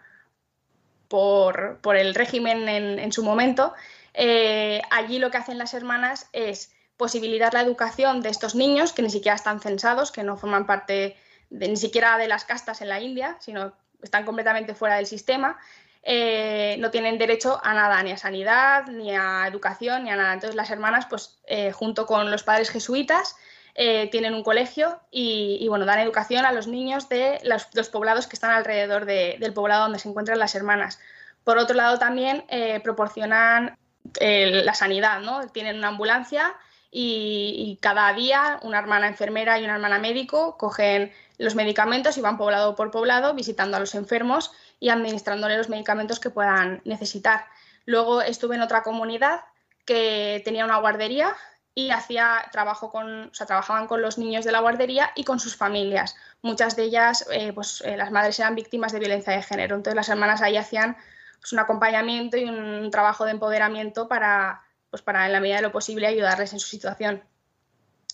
[1.08, 3.74] por, el régimen en, su momento.
[4.14, 9.02] Eh, allí lo que hacen las hermanas es posibilitar la educación de estos niños que
[9.02, 11.18] ni siquiera están censados, que no forman parte
[11.50, 15.58] ni siquiera de las castas en la India, sino están completamente fuera del sistema.
[16.04, 20.34] Eh, no tienen derecho a nada, ni a sanidad, ni a educación, ni a nada.
[20.34, 23.36] Entonces las hermanas, pues eh, junto con los padres jesuitas,
[23.76, 28.36] eh, tienen un colegio y, bueno, dan educación a los niños de los, poblados que
[28.36, 31.00] están alrededor del poblado donde se encuentran las hermanas.
[31.44, 32.44] Por otro lado, también
[32.84, 33.78] proporcionan
[34.20, 35.48] la sanidad, ¿no?
[35.48, 36.54] Tienen una ambulancia
[36.92, 42.38] y, cada día una hermana enfermera y una hermana médico cogen los medicamentos y van
[42.38, 47.46] poblado por poblado visitando a los enfermos y administrándole los medicamentos que puedan necesitar.
[47.86, 49.42] Luego estuve en otra comunidad
[49.86, 51.36] que tenía una guardería
[51.74, 55.40] y hacía trabajo con, o sea, trabajaban con los niños de la guardería y con
[55.40, 56.16] sus familias.
[56.42, 59.78] Muchas de ellas, eh, pues eh, las madres eran víctimas de violencia de género.
[59.78, 60.98] Entonces las hermanas ahí hacían
[61.40, 65.62] pues, un acompañamiento y un trabajo de empoderamiento para, pues, para, en la medida de
[65.64, 67.24] lo posible, ayudarles en su situación.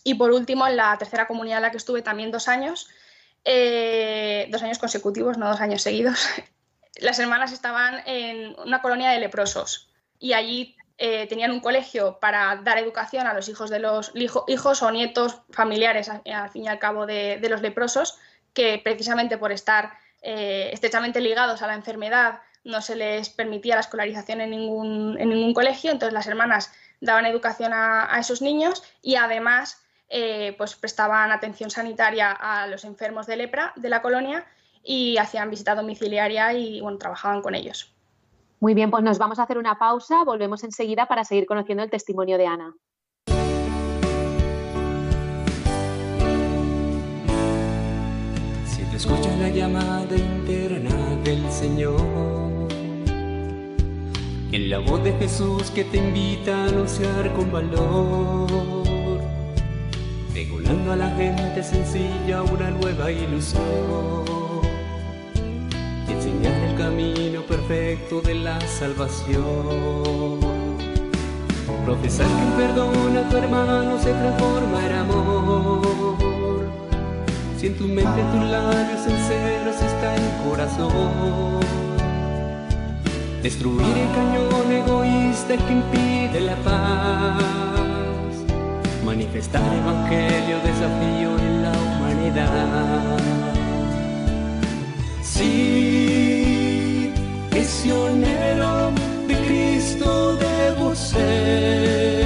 [0.03, 2.87] Y por último, en la tercera comunidad en la que estuve también dos años,
[3.43, 6.25] eh, dos años consecutivos, no dos años seguidos,
[6.95, 12.55] las hermanas estaban en una colonia de leprosos y allí eh, tenían un colegio para
[12.63, 16.79] dar educación a los hijos de los hijos o nietos familiares, al fin y al
[16.79, 18.17] cabo, de, los leprosos,
[18.53, 23.81] que precisamente por estar eh, estrechamente ligados a la enfermedad no se les permitía la
[23.81, 29.15] escolarización en ningún, en ningún colegio, entonces las hermanas daban educación a, esos niños y
[29.15, 34.45] además eh, pues prestaban atención sanitaria a los enfermos de lepra de la colonia
[34.83, 37.93] y hacían visita domiciliaria y bueno, trabajaban con ellos.
[38.59, 41.89] Muy bien, pues nos vamos a hacer una pausa, volvemos enseguida para seguir conociendo el
[41.89, 42.73] testimonio de Ana.
[48.65, 52.36] Si te escucha la llamada interna del Señor,
[54.57, 58.47] en la voz de Jesús que te invita a anunciar con valor,
[60.33, 64.25] regulando a la gente sencilla una nueva ilusión
[66.07, 70.39] enseñar el camino perfecto de la salvación.
[71.85, 76.65] Profesar que el perdón a tu hermano se transforma en amor.
[77.59, 81.86] Si en tu mente, tus labios sinceros está el corazón.
[83.43, 87.43] Destruir el cañón egoísta que impide la paz.
[89.05, 93.17] Manifestar el evangelio, desafío en la humanidad.
[95.21, 97.11] Sí,
[97.53, 98.91] misionero
[99.27, 102.17] de Cristo debo ser.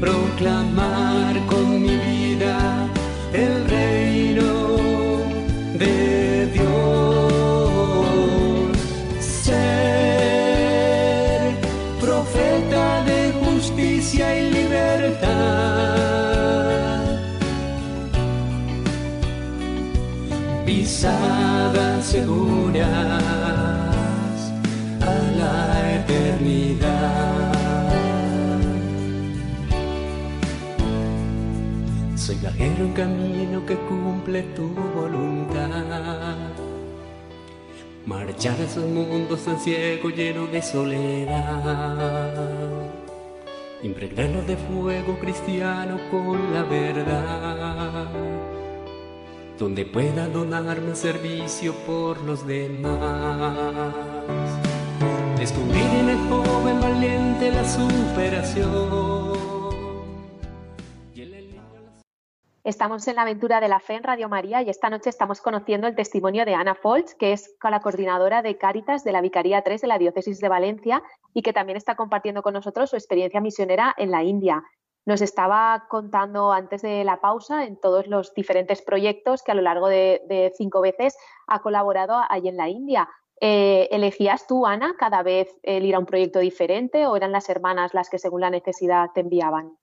[0.00, 2.13] Proclamar con mi vida
[22.04, 22.88] seguras
[25.00, 27.52] a la eternidad.
[32.16, 35.70] Soy viajero en camino que cumple tu voluntad.
[38.06, 42.34] Marchar a esos mundos tan ciego lleno de soledad.
[43.82, 48.33] Impregnarlo de fuego cristiano con la verdad
[49.58, 53.94] donde pueda donarme servicio por los demás.
[55.38, 59.34] Descubrir el joven valiente la superación.
[62.64, 65.86] Estamos en la aventura de la fe en Radio María y esta noche estamos conociendo
[65.86, 69.82] el testimonio de Ana Folch, que es la coordinadora de Cáritas de la Vicaría 3
[69.82, 71.02] de la Diócesis de Valencia
[71.34, 74.64] y que también está compartiendo con nosotros su experiencia misionera en la India
[75.06, 79.62] nos estaba contando antes de la pausa en todos los diferentes proyectos que a lo
[79.62, 83.08] largo de, cinco veces ha colaborado allí en la India.
[83.40, 87.48] Eh, ¿Elegías tú, Ana, cada vez el ir a un proyecto diferente o eran las
[87.48, 89.76] hermanas las que según la necesidad te enviaban?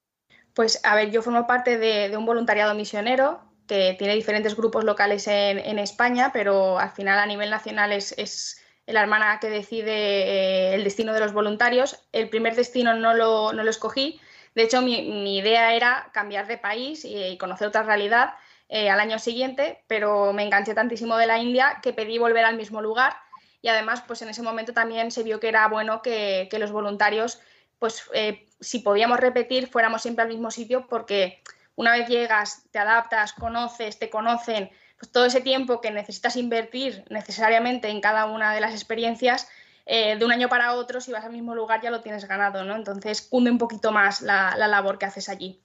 [0.55, 5.27] Pues a ver, yo formo parte de, un voluntariado misionero que tiene diferentes grupos locales
[5.27, 10.83] en, España, pero al final a nivel nacional es, la hermana que decide eh, el
[10.83, 12.03] destino de los voluntarios.
[12.11, 14.19] El primer destino no lo, no lo escogí.
[14.55, 18.33] De hecho, mi, idea era cambiar de país y, conocer otra realidad
[18.69, 22.57] eh, al año siguiente, pero me enganché tantísimo de la India que pedí volver al
[22.57, 23.15] mismo lugar.
[23.61, 27.39] Y además pues en ese momento también se vio que era bueno que, los voluntarios
[27.79, 31.41] pues eh, si podíamos repetir fuéramos siempre al mismo sitio porque
[31.75, 37.03] una vez llegas, te adaptas, conoces, te conocen, pues todo ese tiempo que necesitas invertir
[37.09, 39.47] necesariamente en cada una de las experiencias,
[39.85, 42.63] eh, de un año para otro, si vas al mismo lugar ya lo tienes ganado,
[42.63, 42.75] ¿no?
[42.75, 45.61] Entonces cunde un poquito más la, labor que haces allí.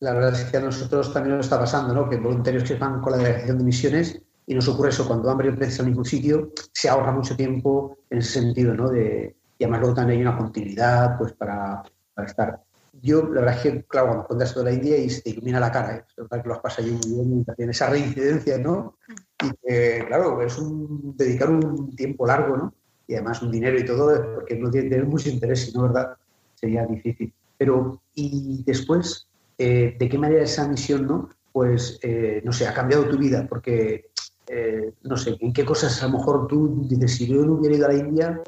[0.00, 2.08] La verdad es que a nosotros también nos está pasando, ¿no?
[2.08, 5.50] Que voluntarios que van con la delegación de misiones y nos ocurre eso, cuando hambre
[5.50, 8.88] varios al mismo sitio, se ahorra mucho tiempo en ese sentido, ¿no?
[8.88, 11.82] De, y además luego también hay una continuidad, pues, para,
[12.14, 12.62] para estar.
[13.02, 15.60] Yo, la verdad es que, claro, cuando cuentas toda la India y se te ilumina
[15.60, 16.04] la cara, ¿eh?
[16.08, 18.98] es verdad que lo has pasado muy bien, también esa reincidencia, ¿no?
[19.44, 22.74] Y que, claro, es un, dedicar un tiempo largo, ¿no?
[23.08, 26.16] Y además un dinero y todo, porque no tiene mucho interés, si no, ¿verdad?
[26.54, 27.32] Sería difícil.
[27.56, 31.30] Pero, y después, eh, ¿de qué manera esa misión, ¿no?
[31.50, 34.10] Pues, eh, no sé, ha cambiado tu vida, porque
[34.48, 37.76] eh, no sé, en qué cosas a lo mejor tú dices, si yo no hubiera
[37.76, 38.42] ido a la India,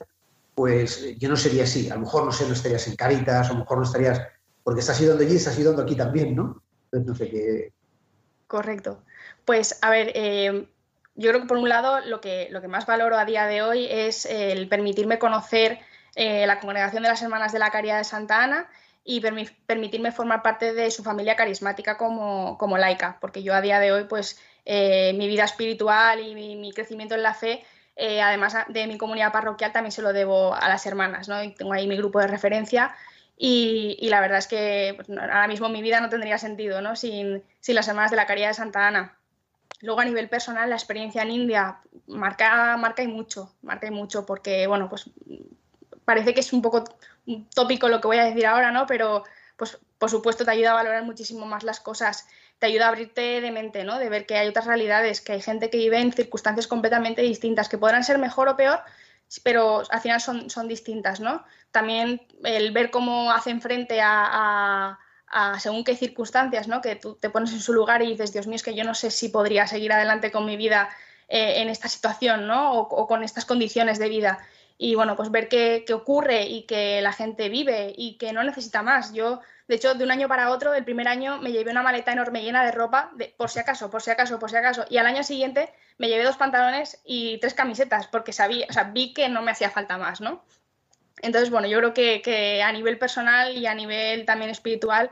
[0.55, 1.91] pues yo no sería así.
[1.91, 4.21] A lo mejor, no sé, no estarías en Caritas, a lo mejor no estarías,
[4.63, 6.63] porque estás ayudando allí, estás ayudando aquí también, ¿no?
[6.85, 7.73] Entonces, no sé qué.
[8.47, 9.03] Correcto.
[9.45, 10.13] Pues, a ver,
[11.21, 13.61] yo creo que por un lado lo que, lo que más valoro a día de
[13.61, 15.79] hoy es el permitirme conocer
[16.15, 18.71] eh, la congregación de las Hermanas de la Caridad de Santa Ana
[19.05, 23.93] y permitirme formar parte de su familia carismática como, laica, porque yo a día de
[23.93, 27.65] hoy, pues, eh, mi vida espiritual y mi, crecimiento en la fe,
[27.97, 31.37] eh, además de mi comunidad parroquial, también se lo debo a las hermanas, ¿no?
[31.53, 32.95] tengo ahí mi grupo de referencia
[33.37, 36.97] y, la verdad es que pues, ahora mismo mi vida no tendría sentido, ¿no?
[36.97, 39.20] Sin, sin las hermanas de la Caridad de Santa Ana.
[39.81, 44.27] Luego a nivel personal, la experiencia en India marca, marca y mucho, marca y mucho,
[44.27, 45.11] porque bueno, pues
[46.05, 46.85] parece que es un poco
[47.55, 48.87] tópico lo que voy a decir ahora, ¿no?
[48.87, 49.25] Pero
[49.57, 52.27] pues por supuesto te ayuda a valorar muchísimo más las cosas
[52.61, 53.99] te ayuda a abrirte de mente, ¿no?
[53.99, 57.71] De ver que hay otras realidades, que hay gente que vive en circunstancias completamente distintas,
[57.71, 58.81] que podrán ser mejor o peor,
[59.43, 61.43] pero al final son, son distintas, ¿no?
[61.71, 64.99] También el ver cómo hacen frente a,
[65.59, 66.81] según qué circunstancias, ¿no?
[66.81, 68.95] Que tú te pones en su lugar y dices, Dios mío, es que yo no
[68.95, 70.91] sé si podría seguir adelante con mi vida
[71.29, 72.73] eh, en esta situación, ¿no?
[72.73, 74.39] O, con estas condiciones de vida.
[74.79, 78.43] Y bueno, pues ver qué, qué ocurre y que la gente vive y que no
[78.43, 79.13] necesita más.
[79.13, 82.11] Yo de hecho, de un año para otro, el primer año me llevé una maleta
[82.11, 84.85] enorme llena de ropa, por si acaso, por si acaso, por si acaso.
[84.91, 88.83] Y al año siguiente me llevé dos pantalones y tres camisetas, porque sabía, o sea,
[88.83, 90.43] vi que no me hacía falta más, ¿no?
[91.23, 95.11] Entonces, bueno, yo creo que, a nivel personal y a nivel también espiritual,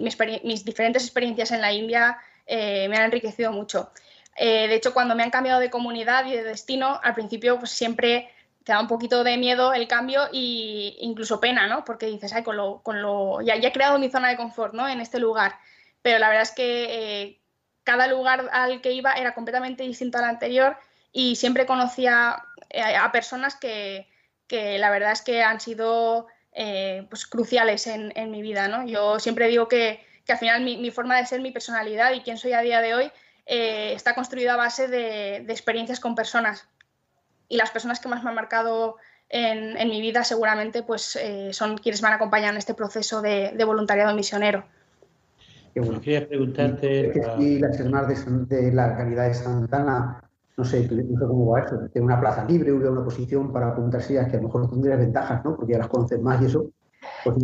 [0.00, 3.90] mis, diferentes experiencias en la India eh, me han enriquecido mucho.
[4.36, 7.70] Eh, de hecho, cuando me han cambiado de comunidad y de destino, al principio pues
[7.70, 8.30] siempre
[8.64, 11.84] te da un poquito de miedo el cambio e incluso pena, ¿no?
[11.84, 14.88] Porque dices, ay, con lo, con lo, ya, he creado mi zona de confort, ¿no?
[14.88, 15.58] En este lugar.
[16.02, 16.86] Pero la verdad es que
[17.22, 17.40] eh,
[17.84, 20.76] cada lugar al que iba era completamente distinto al anterior
[21.12, 24.08] y siempre conocía eh, a personas que,
[24.50, 28.86] la verdad es que han sido eh, pues, cruciales en, mi vida, ¿no?
[28.86, 32.52] Yo siempre digo que, al final mi, forma de ser, mi personalidad y quién soy
[32.52, 33.12] a día de hoy
[33.46, 36.66] está construida a base de experiencias con personas
[37.48, 38.96] y las personas que más me han marcado
[39.28, 43.56] en, mi vida seguramente pues eh, son quienes me han acompañado en este proceso de,
[43.64, 44.64] voluntariado misionero.
[45.72, 46.00] Qué bueno.
[46.00, 47.12] Quería preguntarte...
[47.40, 50.22] Y las hermanas de, la calidad de Santana,
[50.56, 54.14] no sé, no sé cómo va eso, tiene una plaza libre, una posición para apuntarse
[54.14, 55.56] que a lo mejor tendrías ventajas, ¿no?
[55.56, 56.70] Porque ya las conoces más y eso.
[57.22, 57.36] Pues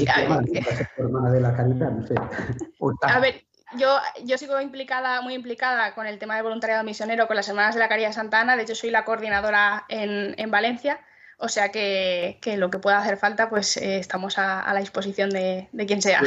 [0.96, 2.14] hermana de la caridad, no sé.
[3.02, 3.42] A ver,
[3.76, 7.74] yo, yo sigo implicada, muy implicada con el tema de voluntariado misionero con las Hermanas
[7.74, 8.56] de la Caridad Santana.
[8.56, 11.00] De hecho, soy la coordinadora en, en Valencia.
[11.42, 15.30] O sea que, que, lo que pueda hacer falta, pues eh, estamos a, la disposición
[15.30, 16.20] de, de quien sea.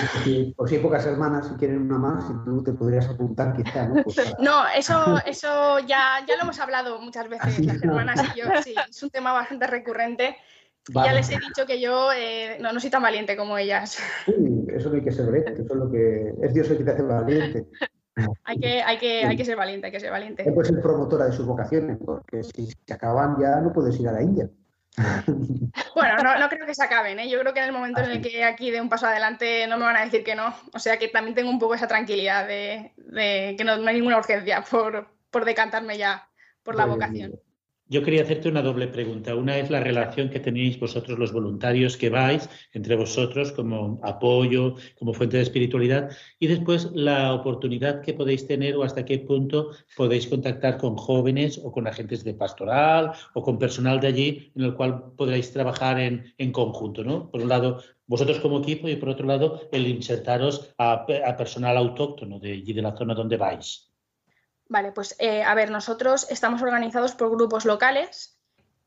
[0.57, 3.87] o si hay pocas hermanas, si quieren una más, si tú te podrías apuntar quizá,
[3.87, 4.03] ¿no?
[4.03, 8.45] Pues no, eso, eso ya, ya lo hemos hablado muchas veces, las hermanas y yo,
[8.63, 10.35] sí, es un tema bastante recurrente.
[10.89, 13.99] Ya les he dicho que yo eh, no, no soy tan valiente como ellas.
[14.25, 14.33] Sí,
[14.75, 16.91] eso no hay que ser valiente, eso es lo que es Dios el que te
[16.91, 17.67] hace valiente.
[18.45, 20.51] hay, que, hay, que, hay que ser valiente, hay que ser valiente.
[20.51, 24.13] Puedes ser promotora de sus vocaciones, porque si se acaban ya no puedes ir a
[24.13, 24.49] la India.
[25.95, 27.29] Bueno, no, no, creo que se acaben, ¿eh?
[27.29, 29.77] yo creo que en el momento en el que aquí dé un paso adelante no
[29.77, 32.47] me van a decir que no, o sea que también tengo un poco esa tranquilidad
[32.47, 36.27] de, de que no, no, hay ninguna urgencia por, por decantarme ya
[36.63, 37.39] por la vocación.
[37.89, 39.35] Yo quería hacerte una doble pregunta.
[39.35, 44.75] Una es la relación que tenéis vosotros los voluntarios que vais entre vosotros como apoyo,
[44.97, 46.09] como fuente de espiritualidad
[46.39, 51.59] y después la oportunidad que podéis tener o hasta qué punto podéis contactar con jóvenes
[51.61, 55.99] o con agentes de pastoral o con personal de allí en el cual podréis trabajar
[55.99, 57.03] en, en conjunto.
[57.03, 57.29] ¿no?
[57.29, 61.75] Por un lado, vosotros como equipo y por otro lado, el insertaros a, a personal
[61.77, 63.92] autóctono de allí de la zona donde vais.
[64.73, 68.39] Vale, pues eh, a ver, nosotros estamos organizados por grupos locales.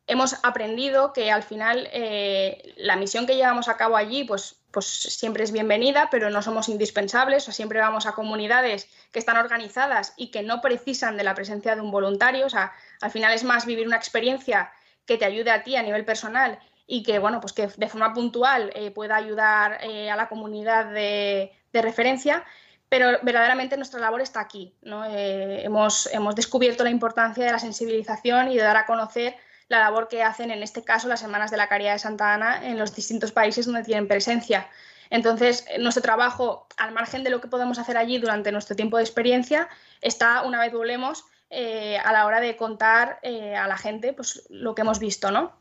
[0.09, 4.85] Hemos aprendido que al final eh, la misión que llevamos a cabo allí, pues, pues
[4.85, 7.49] siempre es bienvenida, pero no somos indispensables.
[7.49, 11.77] O siempre vamos a comunidades que están organizadas y que no precisan de la presencia
[11.77, 12.47] de un voluntario.
[12.47, 14.73] O sea, al final es más vivir una experiencia
[15.07, 16.59] que te ayude a ti a nivel personal
[16.89, 21.53] y que, bueno, pues que de forma puntual eh, pueda ayudar a la comunidad de
[21.73, 22.45] referencia
[22.89, 24.75] pero verdaderamente nuestra labor está aquí.
[24.85, 29.37] Eh, hemos, hemos, descubierto la importancia de la sensibilización y de dar a conocer
[29.69, 32.65] la labor que hacen, en este caso, las Semanas de la Caridad de Santa Ana
[32.65, 34.69] en los distintos países donde tienen presencia.
[35.11, 39.05] Entonces, nuestro trabajo, al margen de lo que podemos hacer allí durante nuestro tiempo de
[39.05, 39.69] experiencia,
[40.01, 44.43] está, una vez volvemos, eh, a la hora de contar eh, a la gente pues,
[44.51, 45.53] lo que hemos visto ¿no?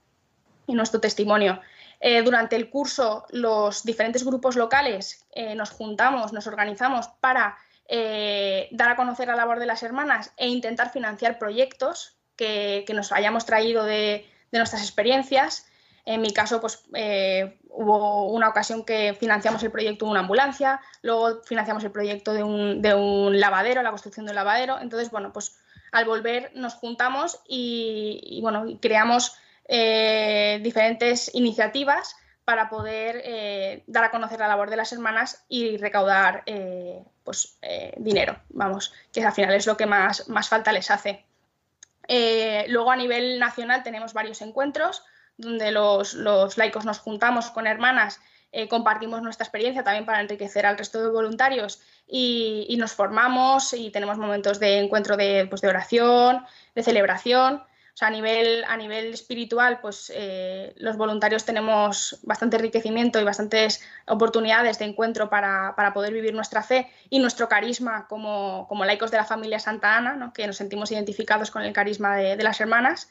[0.67, 1.61] y nuestro testimonio.
[2.07, 8.67] Eh, durante el curso, los diferentes grupos locales eh, nos juntamos, nos organizamos para eh,
[8.69, 13.47] dar a conocer la labor de las hermanas e intentar financiar proyectos que, nos hayamos
[13.47, 15.65] traído de, nuestras experiencias.
[16.05, 16.83] En mi caso, pues
[17.69, 22.43] hubo una ocasión que financiamos el proyecto de una ambulancia, luego financiamos el proyecto de
[22.43, 24.79] un, lavadero, la construcción de un lavadero.
[24.79, 25.57] Entonces, bueno, pues
[25.91, 34.03] al volver nos juntamos y, y bueno, creamos eh, diferentes iniciativas para poder eh, dar
[34.03, 37.57] a conocer la labor de las hermanas y recaudar eh, pues,
[37.97, 41.25] dinero, vamos, que al final es lo que más, más falta les hace.
[42.67, 45.03] luego a nivel nacional tenemos varios encuentros
[45.37, 46.15] donde los,
[46.55, 48.21] laicos nos juntamos con hermanas,
[48.69, 54.19] compartimos nuestra experiencia también para enriquecer al resto de voluntarios y, nos formamos y tenemos
[54.19, 56.45] momentos de encuentro de, pues, de oración,
[56.75, 57.63] de celebración
[57.95, 63.23] o sea, a nivel, a nivel espiritual, pues eh, los voluntarios tenemos bastante enriquecimiento y
[63.23, 69.11] bastantes oportunidades de encuentro para, poder vivir nuestra fe y nuestro carisma como, como laicos
[69.11, 73.09] de la familia Santa Ana, que nos sentimos identificados con el carisma de las hermanas.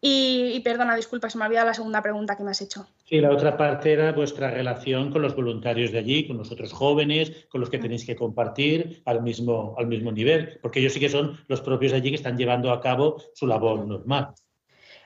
[0.00, 2.86] Y, perdona, disculpa, se me ha olvidado la segunda pregunta que me has hecho.
[3.04, 6.72] Sí, la otra parte era vuestra relación con los voluntarios de allí, con los otros
[6.72, 11.00] jóvenes, con los que tenéis que compartir al mismo, al mismo nivel, porque ellos sí
[11.00, 14.34] que son los propios de allí que están llevando a cabo su labor normal.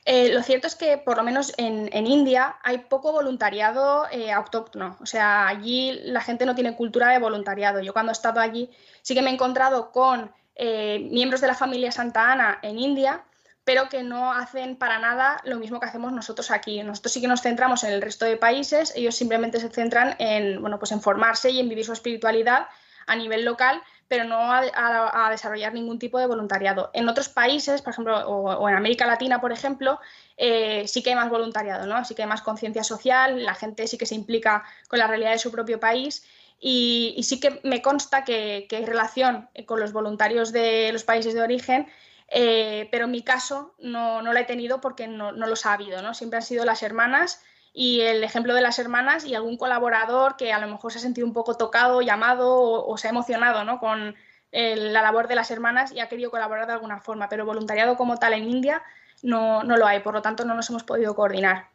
[0.04, 4.96] Eh, lo cierto es que, por lo menos en, India, hay poco voluntariado eh, autóctono.
[5.00, 7.80] O sea, allí la gente no tiene cultura de voluntariado.
[7.80, 8.70] Yo cuando he estado allí
[9.02, 13.24] sí que me he encontrado con eh, miembros de la familia Santa Ana en India
[13.64, 16.82] pero que no hacen para nada lo mismo que hacemos nosotros aquí.
[16.82, 20.60] Nosotros sí que nos centramos en el resto de países, ellos simplemente se centran en,
[20.60, 22.66] bueno, pues en formarse y en vivir su espiritualidad
[23.06, 26.90] a nivel local, pero no a, desarrollar ningún tipo de voluntariado.
[26.94, 30.00] En otros países, por ejemplo, o, en América Latina, por ejemplo,
[30.36, 32.04] eh, sí que hay más voluntariado, ¿no?
[32.04, 35.32] Sí que hay más conciencia social, la gente sí que se implica con la realidad
[35.32, 36.24] de su propio país
[36.60, 41.34] y, sí que me consta que, que hay relación con los voluntarios de los países
[41.34, 41.86] de origen
[42.32, 45.72] eh, pero en mi caso no, no la he tenido porque no, no lo ha
[45.72, 46.14] habido, ¿no?
[46.14, 50.52] Siempre han sido las hermanas y el ejemplo de las hermanas y algún colaborador que
[50.52, 53.80] a lo mejor se ha sentido un poco tocado, llamado o, se ha emocionado ¿no?
[53.80, 54.14] con
[54.52, 57.96] eh, la labor de las hermanas y ha querido colaborar de alguna forma, pero voluntariado
[57.96, 58.82] como tal en India
[59.22, 61.66] no, no lo hay, por lo tanto no nos hemos podido coordinar.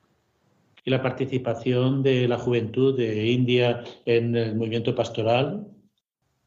[0.86, 5.68] ¿Y la participación de la juventud de India en el movimiento pastoral?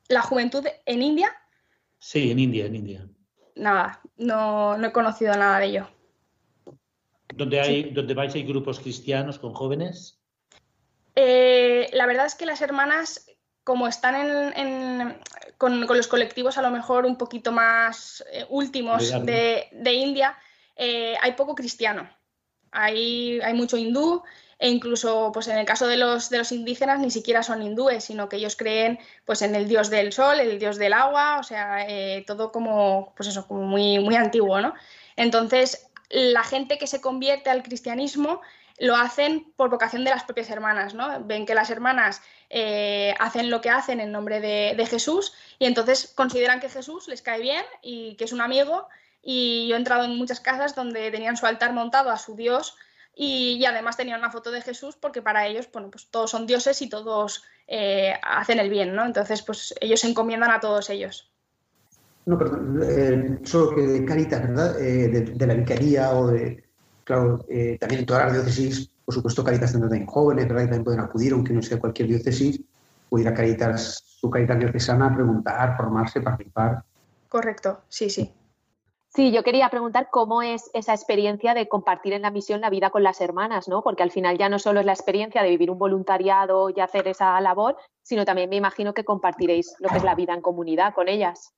[0.09, 1.31] ¿La juventud en India?
[1.99, 3.09] Sí, en India, en India
[3.59, 5.89] nada, no, he conocido nada de ello.
[7.35, 10.19] ¿Dónde, hay, vais hay grupos cristianos con jóvenes?
[11.15, 13.27] Eh, la verdad es que las hermanas,
[13.65, 14.15] como están
[14.57, 15.19] en,
[15.59, 20.37] con, los colectivos a lo mejor un poquito más eh, últimos de, India,
[20.77, 22.09] eh, hay poco cristiano.
[22.71, 24.23] Hay, hay mucho hindú
[24.59, 28.05] e incluso pues en el caso de los, de los indígenas ni siquiera son hindúes,
[28.05, 31.43] sino que ellos creen pues en el dios del sol, el dios del agua, o
[31.45, 34.75] sea, eh, todo como, pues eso, como muy, muy antiguo, ¿no?
[35.17, 38.41] Entonces, la gente que se convierte al cristianismo
[38.81, 41.23] lo hacen por vocación de las propias hermanas, ¿no?
[41.25, 45.67] Ven que las hermanas eh, hacen lo que hacen en nombre de, de, Jesús y
[45.67, 48.89] entonces consideran que Jesús les cae bien y que es un amigo.
[49.23, 52.77] Y yo he entrado en muchas casas donde tenían su altar montado a su Dios
[53.21, 56.81] y, además tenían una foto de Jesús porque para ellos, bueno, pues todos son dioses
[56.83, 59.05] y todos eh, hacen el bien, ¿no?
[59.05, 61.29] Entonces, pues ellos se encomiendan a todos ellos.
[62.27, 64.81] No, perdón, eh, solo que de Caritas, ¿verdad?
[64.81, 66.63] Eh, de, la vicaría o de,
[67.03, 67.39] claro,
[67.81, 70.63] también en todas las diócesis, por supuesto, Caritas tendrán jóvenes, ¿verdad?
[70.63, 72.61] también pueden acudir, aunque no sea cualquier diócesis,
[73.11, 76.85] o ir a Caritas, su Caritas diocesana, preguntar, formarse, participar.
[77.29, 78.33] Correcto, sí, sí.
[79.15, 82.91] Sí, yo quería preguntar cómo es esa experiencia de compartir en la misión la vida
[82.91, 83.83] con las hermanas, ¿no?
[83.83, 87.09] Porque al final ya no solo es la experiencia de vivir un voluntariado y hacer
[87.09, 90.95] esa labor, sino también me imagino que compartiréis lo que es la vida en comunidad
[90.95, 91.55] con ellas.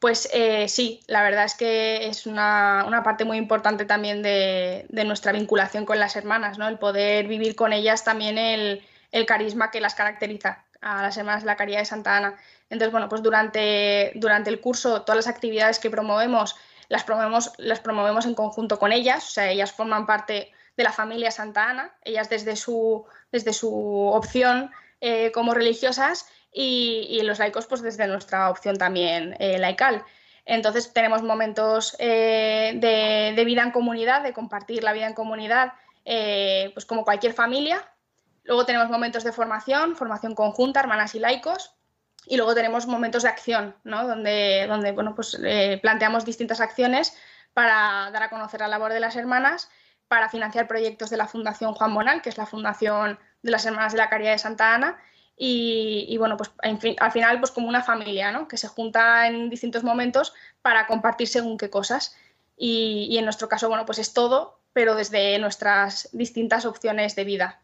[0.00, 5.32] Pues eh, sí, la verdad es que es una, parte muy importante también de, nuestra
[5.32, 6.68] vinculación con las hermanas, ¿no?
[6.68, 8.82] El poder vivir con ellas también el,
[9.26, 12.36] carisma que las caracteriza a las hermanas de la Caridad de Santa Ana.
[12.68, 16.56] Entonces, bueno, pues durante, durante el curso, todas las actividades que promovemos
[16.94, 20.92] las promovemos, las promovemos en conjunto con ellas, o sea, ellas forman parte de la
[20.92, 23.68] familia Santa Ana, ellas desde su, desde su
[24.14, 24.70] opción
[25.00, 30.04] eh, como religiosas y, los laicos pues desde nuestra opción también eh, laical.
[30.44, 32.74] Entonces tenemos momentos eh,
[33.34, 35.72] de, vida en comunidad, de compartir la vida en comunidad,
[36.04, 37.90] pues como cualquier familia.
[38.44, 41.74] Luego tenemos momentos de formación, formación conjunta, hermanas y laicos.
[42.26, 44.06] Y luego tenemos momentos de acción, ¿no?
[44.06, 47.16] donde, donde bueno, pues, eh, planteamos distintas acciones
[47.52, 49.70] para dar a conocer la labor de las hermanas,
[50.08, 53.92] para financiar proyectos de la Fundación Juan Bonal, que es la fundación de las Hermanas
[53.92, 54.98] de la Caridad de Santa Ana,
[55.36, 58.46] y, bueno, pues al final pues como una familia, ¿no?
[58.46, 62.16] Que se junta en distintos momentos para compartir según qué cosas.
[62.56, 67.24] Y, y en nuestro caso, bueno, pues es todo, pero desde nuestras distintas opciones de
[67.24, 67.63] vida.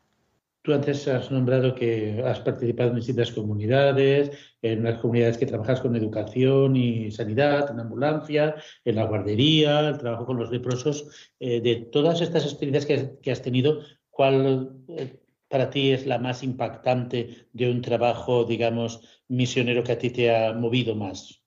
[0.70, 4.30] Tú antes has nombrado que has participado en distintas comunidades,
[4.62, 8.54] en las comunidades que trabajas con educación y sanidad, en ambulancia,
[8.84, 11.32] en la guardería, el trabajo con los leprosos.
[11.40, 12.86] Eh, de todas estas experiencias
[13.20, 15.18] que, has tenido, ¿cuál eh,
[15.48, 20.32] para ti es la más impactante de un trabajo, digamos, misionero que a ti te
[20.32, 21.42] ha movido más?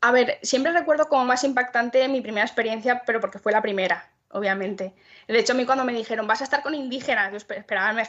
[0.00, 4.10] A ver, siempre recuerdo como más impactante mi primera experiencia, pero porque fue la primera
[4.30, 4.94] obviamente.
[5.28, 8.02] De hecho, a mí cuando me dijeron, vas a estar con indígenas, yo esperaba,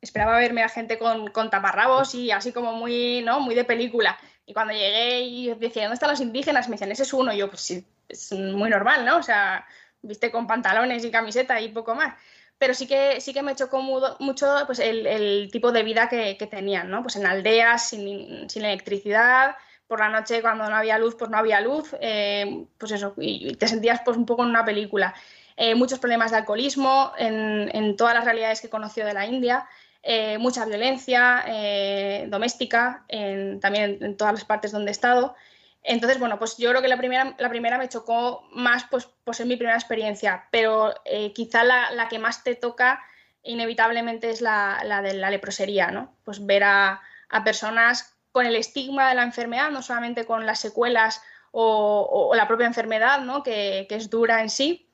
[0.00, 3.40] esperaba, verme a gente con, con, taparrabos y así como muy, ¿no?
[3.40, 4.18] muy de película.
[4.46, 6.68] Y cuando llegué y decía, ¿dónde están los indígenas?
[6.68, 7.32] Me decían, ese es uno.
[7.32, 9.16] Y yo, pues sí, es muy normal, ¿no?
[9.18, 9.66] O sea,
[10.02, 12.14] viste con pantalones y camiseta y poco más.
[12.58, 16.90] Pero sí que, sí que me chocó mucho pues, el, tipo de vida que, tenían,
[16.90, 17.02] ¿no?
[17.02, 19.56] Pues en aldeas, sin, sin electricidad,
[19.86, 23.54] por la noche cuando no había luz, pues no había luz, eh, pues eso, y
[23.56, 25.14] te sentías pues un poco en una película.
[25.56, 29.68] Eh, muchos problemas de alcoholismo en, todas las realidades que conoció de la India,
[30.02, 31.44] eh, mucha violencia
[32.26, 33.04] doméstica,
[33.60, 35.34] también en, todas las partes donde he estado.
[35.82, 39.34] Entonces, bueno, pues yo creo que la primera, la primera me chocó más pues, por
[39.34, 40.94] ser mi primera experiencia, pero
[41.34, 43.04] quizá la, que más te toca
[43.42, 46.14] inevitablemente es la, de la leprosería, ¿no?
[46.24, 50.58] Pues ver a, a personas con el estigma de la enfermedad, no solamente con las
[50.58, 51.22] secuelas
[51.52, 53.44] o, la propia enfermedad, ¿no?
[53.44, 54.88] que, es dura en sí,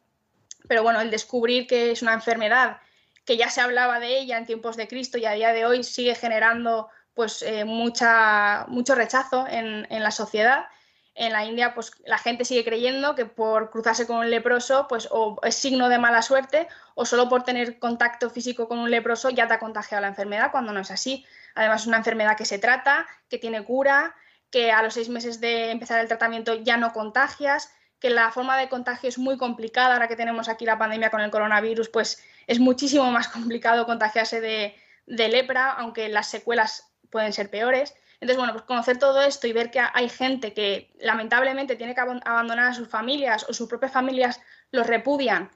[0.69, 2.83] pero bueno, el descubrir que es una enfermedad
[3.25, 5.83] que ya se hablaba de ella en tiempos de Cristo y a día de hoy
[5.85, 10.67] sigue generando pues eh, mucha, mucho rechazo en, la sociedad.
[11.15, 15.09] En la India, pues la gente sigue creyendo que por cruzarse con un leproso, pues
[15.11, 19.31] o es signo de mala suerte, o solo por tener contacto físico con un leproso
[19.31, 21.25] ya te ha contagiado la enfermedad, cuando no es así.
[21.61, 24.17] Además, es una enfermedad que se trata, que tiene cura,
[24.51, 28.57] que a los seis meses de empezar el tratamiento ya no contagias, que la forma
[28.57, 29.93] de contagio es muy complicada.
[29.93, 34.41] Ahora que tenemos aquí la pandemia con el coronavirus, pues es muchísimo más complicado contagiarse
[34.41, 34.75] de,
[35.07, 37.95] lepra, aunque las secuelas pueden ser peores.
[38.15, 42.01] Entonces, bueno, pues conocer todo esto y ver que hay gente que lamentablemente tiene que
[42.01, 44.41] abandonar a sus familias o sus propias familias
[44.71, 45.51] los repudian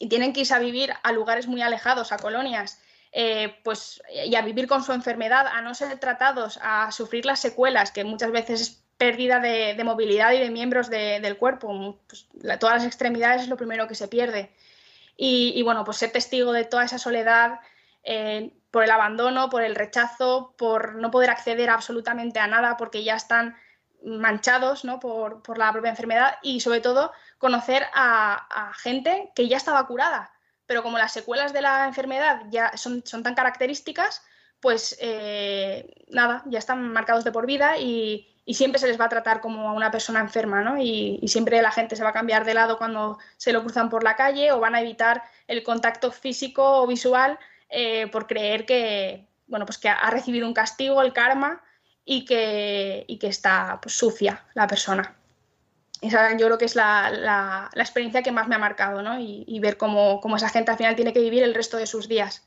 [0.00, 2.80] y tienen que irse a vivir a lugares muy alejados, a colonias,
[3.12, 7.40] eh, pues, y a vivir con su enfermedad, a no ser tratados, a sufrir las
[7.40, 11.98] secuelas, que muchas veces es pérdida de, movilidad y de miembros del cuerpo.
[12.06, 12.28] Pues,
[12.60, 14.52] todas las extremidades es lo primero que se pierde.
[15.16, 17.60] Y, bueno, pues ser testigo de toda esa soledad
[18.04, 23.04] eh, por el abandono, por el rechazo, por no poder acceder absolutamente a nada porque
[23.04, 23.54] ya están
[24.02, 30.32] manchados por, la propia enfermedad y sobre todo conocer a gente que ya estaba curada
[30.70, 34.22] pero como las secuelas de la enfermedad ya son, tan características,
[34.60, 39.08] pues eh, nada, ya están marcados de por vida y, siempre se les va a
[39.08, 40.80] tratar como a una persona enferma, ¿no?
[40.80, 44.04] Y, siempre la gente se va a cambiar de lado cuando se lo cruzan por
[44.04, 47.36] la calle o van a evitar el contacto físico o visual
[47.68, 51.64] eh, por creer que, bueno, pues que ha recibido un castigo, el karma,
[52.04, 55.16] y que, y que está pues, sucia la persona.
[56.00, 59.18] Esa yo creo que es la, experiencia que más me ha marcado, ¿no?
[59.20, 62.46] Y, ver cómo, esa gente al final tiene que vivir el resto de sus días.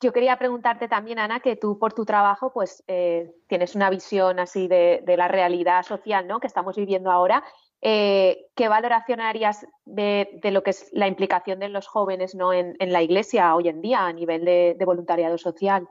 [0.00, 4.38] Yo quería preguntarte también, Ana, que tú por tu trabajo pues eh, tienes una visión
[4.38, 6.40] así de, la realidad social ¿no?
[6.40, 7.42] que estamos viviendo ahora.
[7.80, 12.52] Eh, ¿Qué valoración harías de, lo que es la implicación de los jóvenes ¿no?
[12.52, 15.88] en, la Iglesia hoy en día a nivel de, voluntariado social?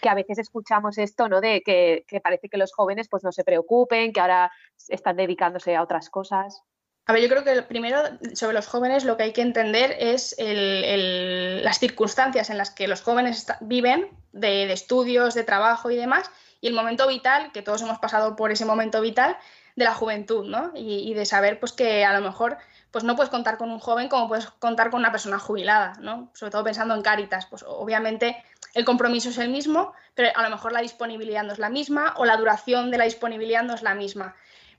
[0.00, 1.40] Que a veces escuchamos esto, ¿no?
[1.40, 4.52] De que, parece que los jóvenes pues no se preocupen, que ahora
[4.88, 6.62] están dedicándose a otras cosas.
[7.08, 8.00] A ver, yo creo que primero
[8.34, 13.02] sobre los jóvenes lo que hay que entender es las circunstancias en las que los
[13.02, 16.30] jóvenes viven, de, estudios, de trabajo y demás,
[16.60, 19.36] y el momento vital, que todos hemos pasado por ese momento vital
[19.76, 20.72] de la juventud, ¿no?
[20.74, 22.56] Y, de saber pues que a lo mejor
[22.96, 26.30] pues no puedes contar con un joven como puedes contar con una persona jubilada, ¿no?
[26.32, 28.42] Sobre todo pensando en Cáritas, pues obviamente
[28.74, 32.14] el compromiso es el mismo, pero a lo mejor la disponibilidad no es la misma
[32.16, 34.34] o la duración de la disponibilidad no es la misma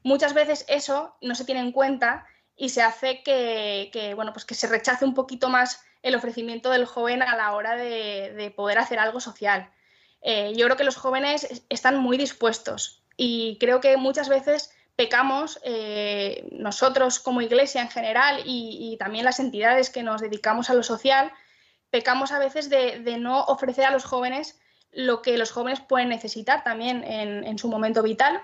[0.07, 4.55] muchas veces eso no se tiene en cuenta y se hace que, bueno, pues que
[4.55, 8.99] se rechace un poquito más el ofrecimiento del joven a la hora de, poder hacer
[8.99, 9.69] algo social.
[10.21, 15.59] Eh, yo creo que los jóvenes están muy dispuestos y creo que muchas veces pecamos
[15.63, 20.83] eh, nosotros como iglesia en general y, también las entidades que nos dedicamos a lo
[20.83, 21.31] social,
[21.89, 24.59] pecamos a veces de, no ofrecer a los jóvenes
[24.91, 28.41] lo que los jóvenes pueden necesitar también en su momento vital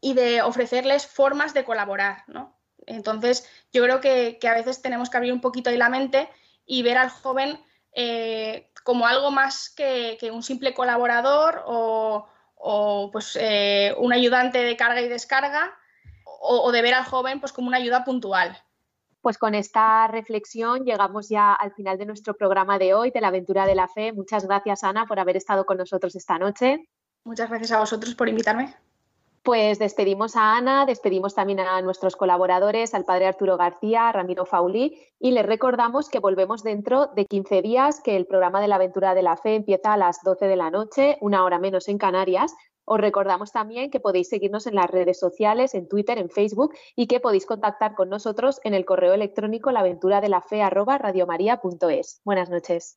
[0.00, 2.58] y de ofrecerles formas de colaborar, ¿no?
[2.86, 6.28] Entonces, yo creo que, a veces tenemos que abrir un poquito ahí la mente
[6.66, 7.60] y ver al joven
[7.92, 12.26] eh, como algo más que, un simple colaborador o,
[13.12, 15.76] pues, eh, un ayudante de carga y descarga
[16.24, 18.56] o, de ver al joven pues, como una ayuda puntual.
[19.20, 23.28] Pues con esta reflexión llegamos ya al final de nuestro programa de hoy, de la
[23.28, 24.12] aventura de la fe.
[24.12, 26.88] Muchas gracias, Ana, por haber estado con nosotros esta noche.
[27.24, 28.74] Muchas gracias a vosotros por invitarme.
[29.44, 34.46] Pues despedimos a Ana, despedimos también a nuestros colaboradores, al padre Arturo García, a Ramiro
[34.46, 38.76] Faulí, y les recordamos que volvemos dentro de 15 días, que el programa de la
[38.76, 41.98] aventura de la fe empieza a las 12 de la noche, una hora menos en
[41.98, 42.54] Canarias.
[42.84, 47.08] Os recordamos también que podéis seguirnos en las redes sociales, en Twitter, en Facebook, y
[47.08, 52.20] que podéis contactar con nosotros en el correo electrónico laventuradelafe.radiomaria.es.
[52.24, 52.96] Buenas noches.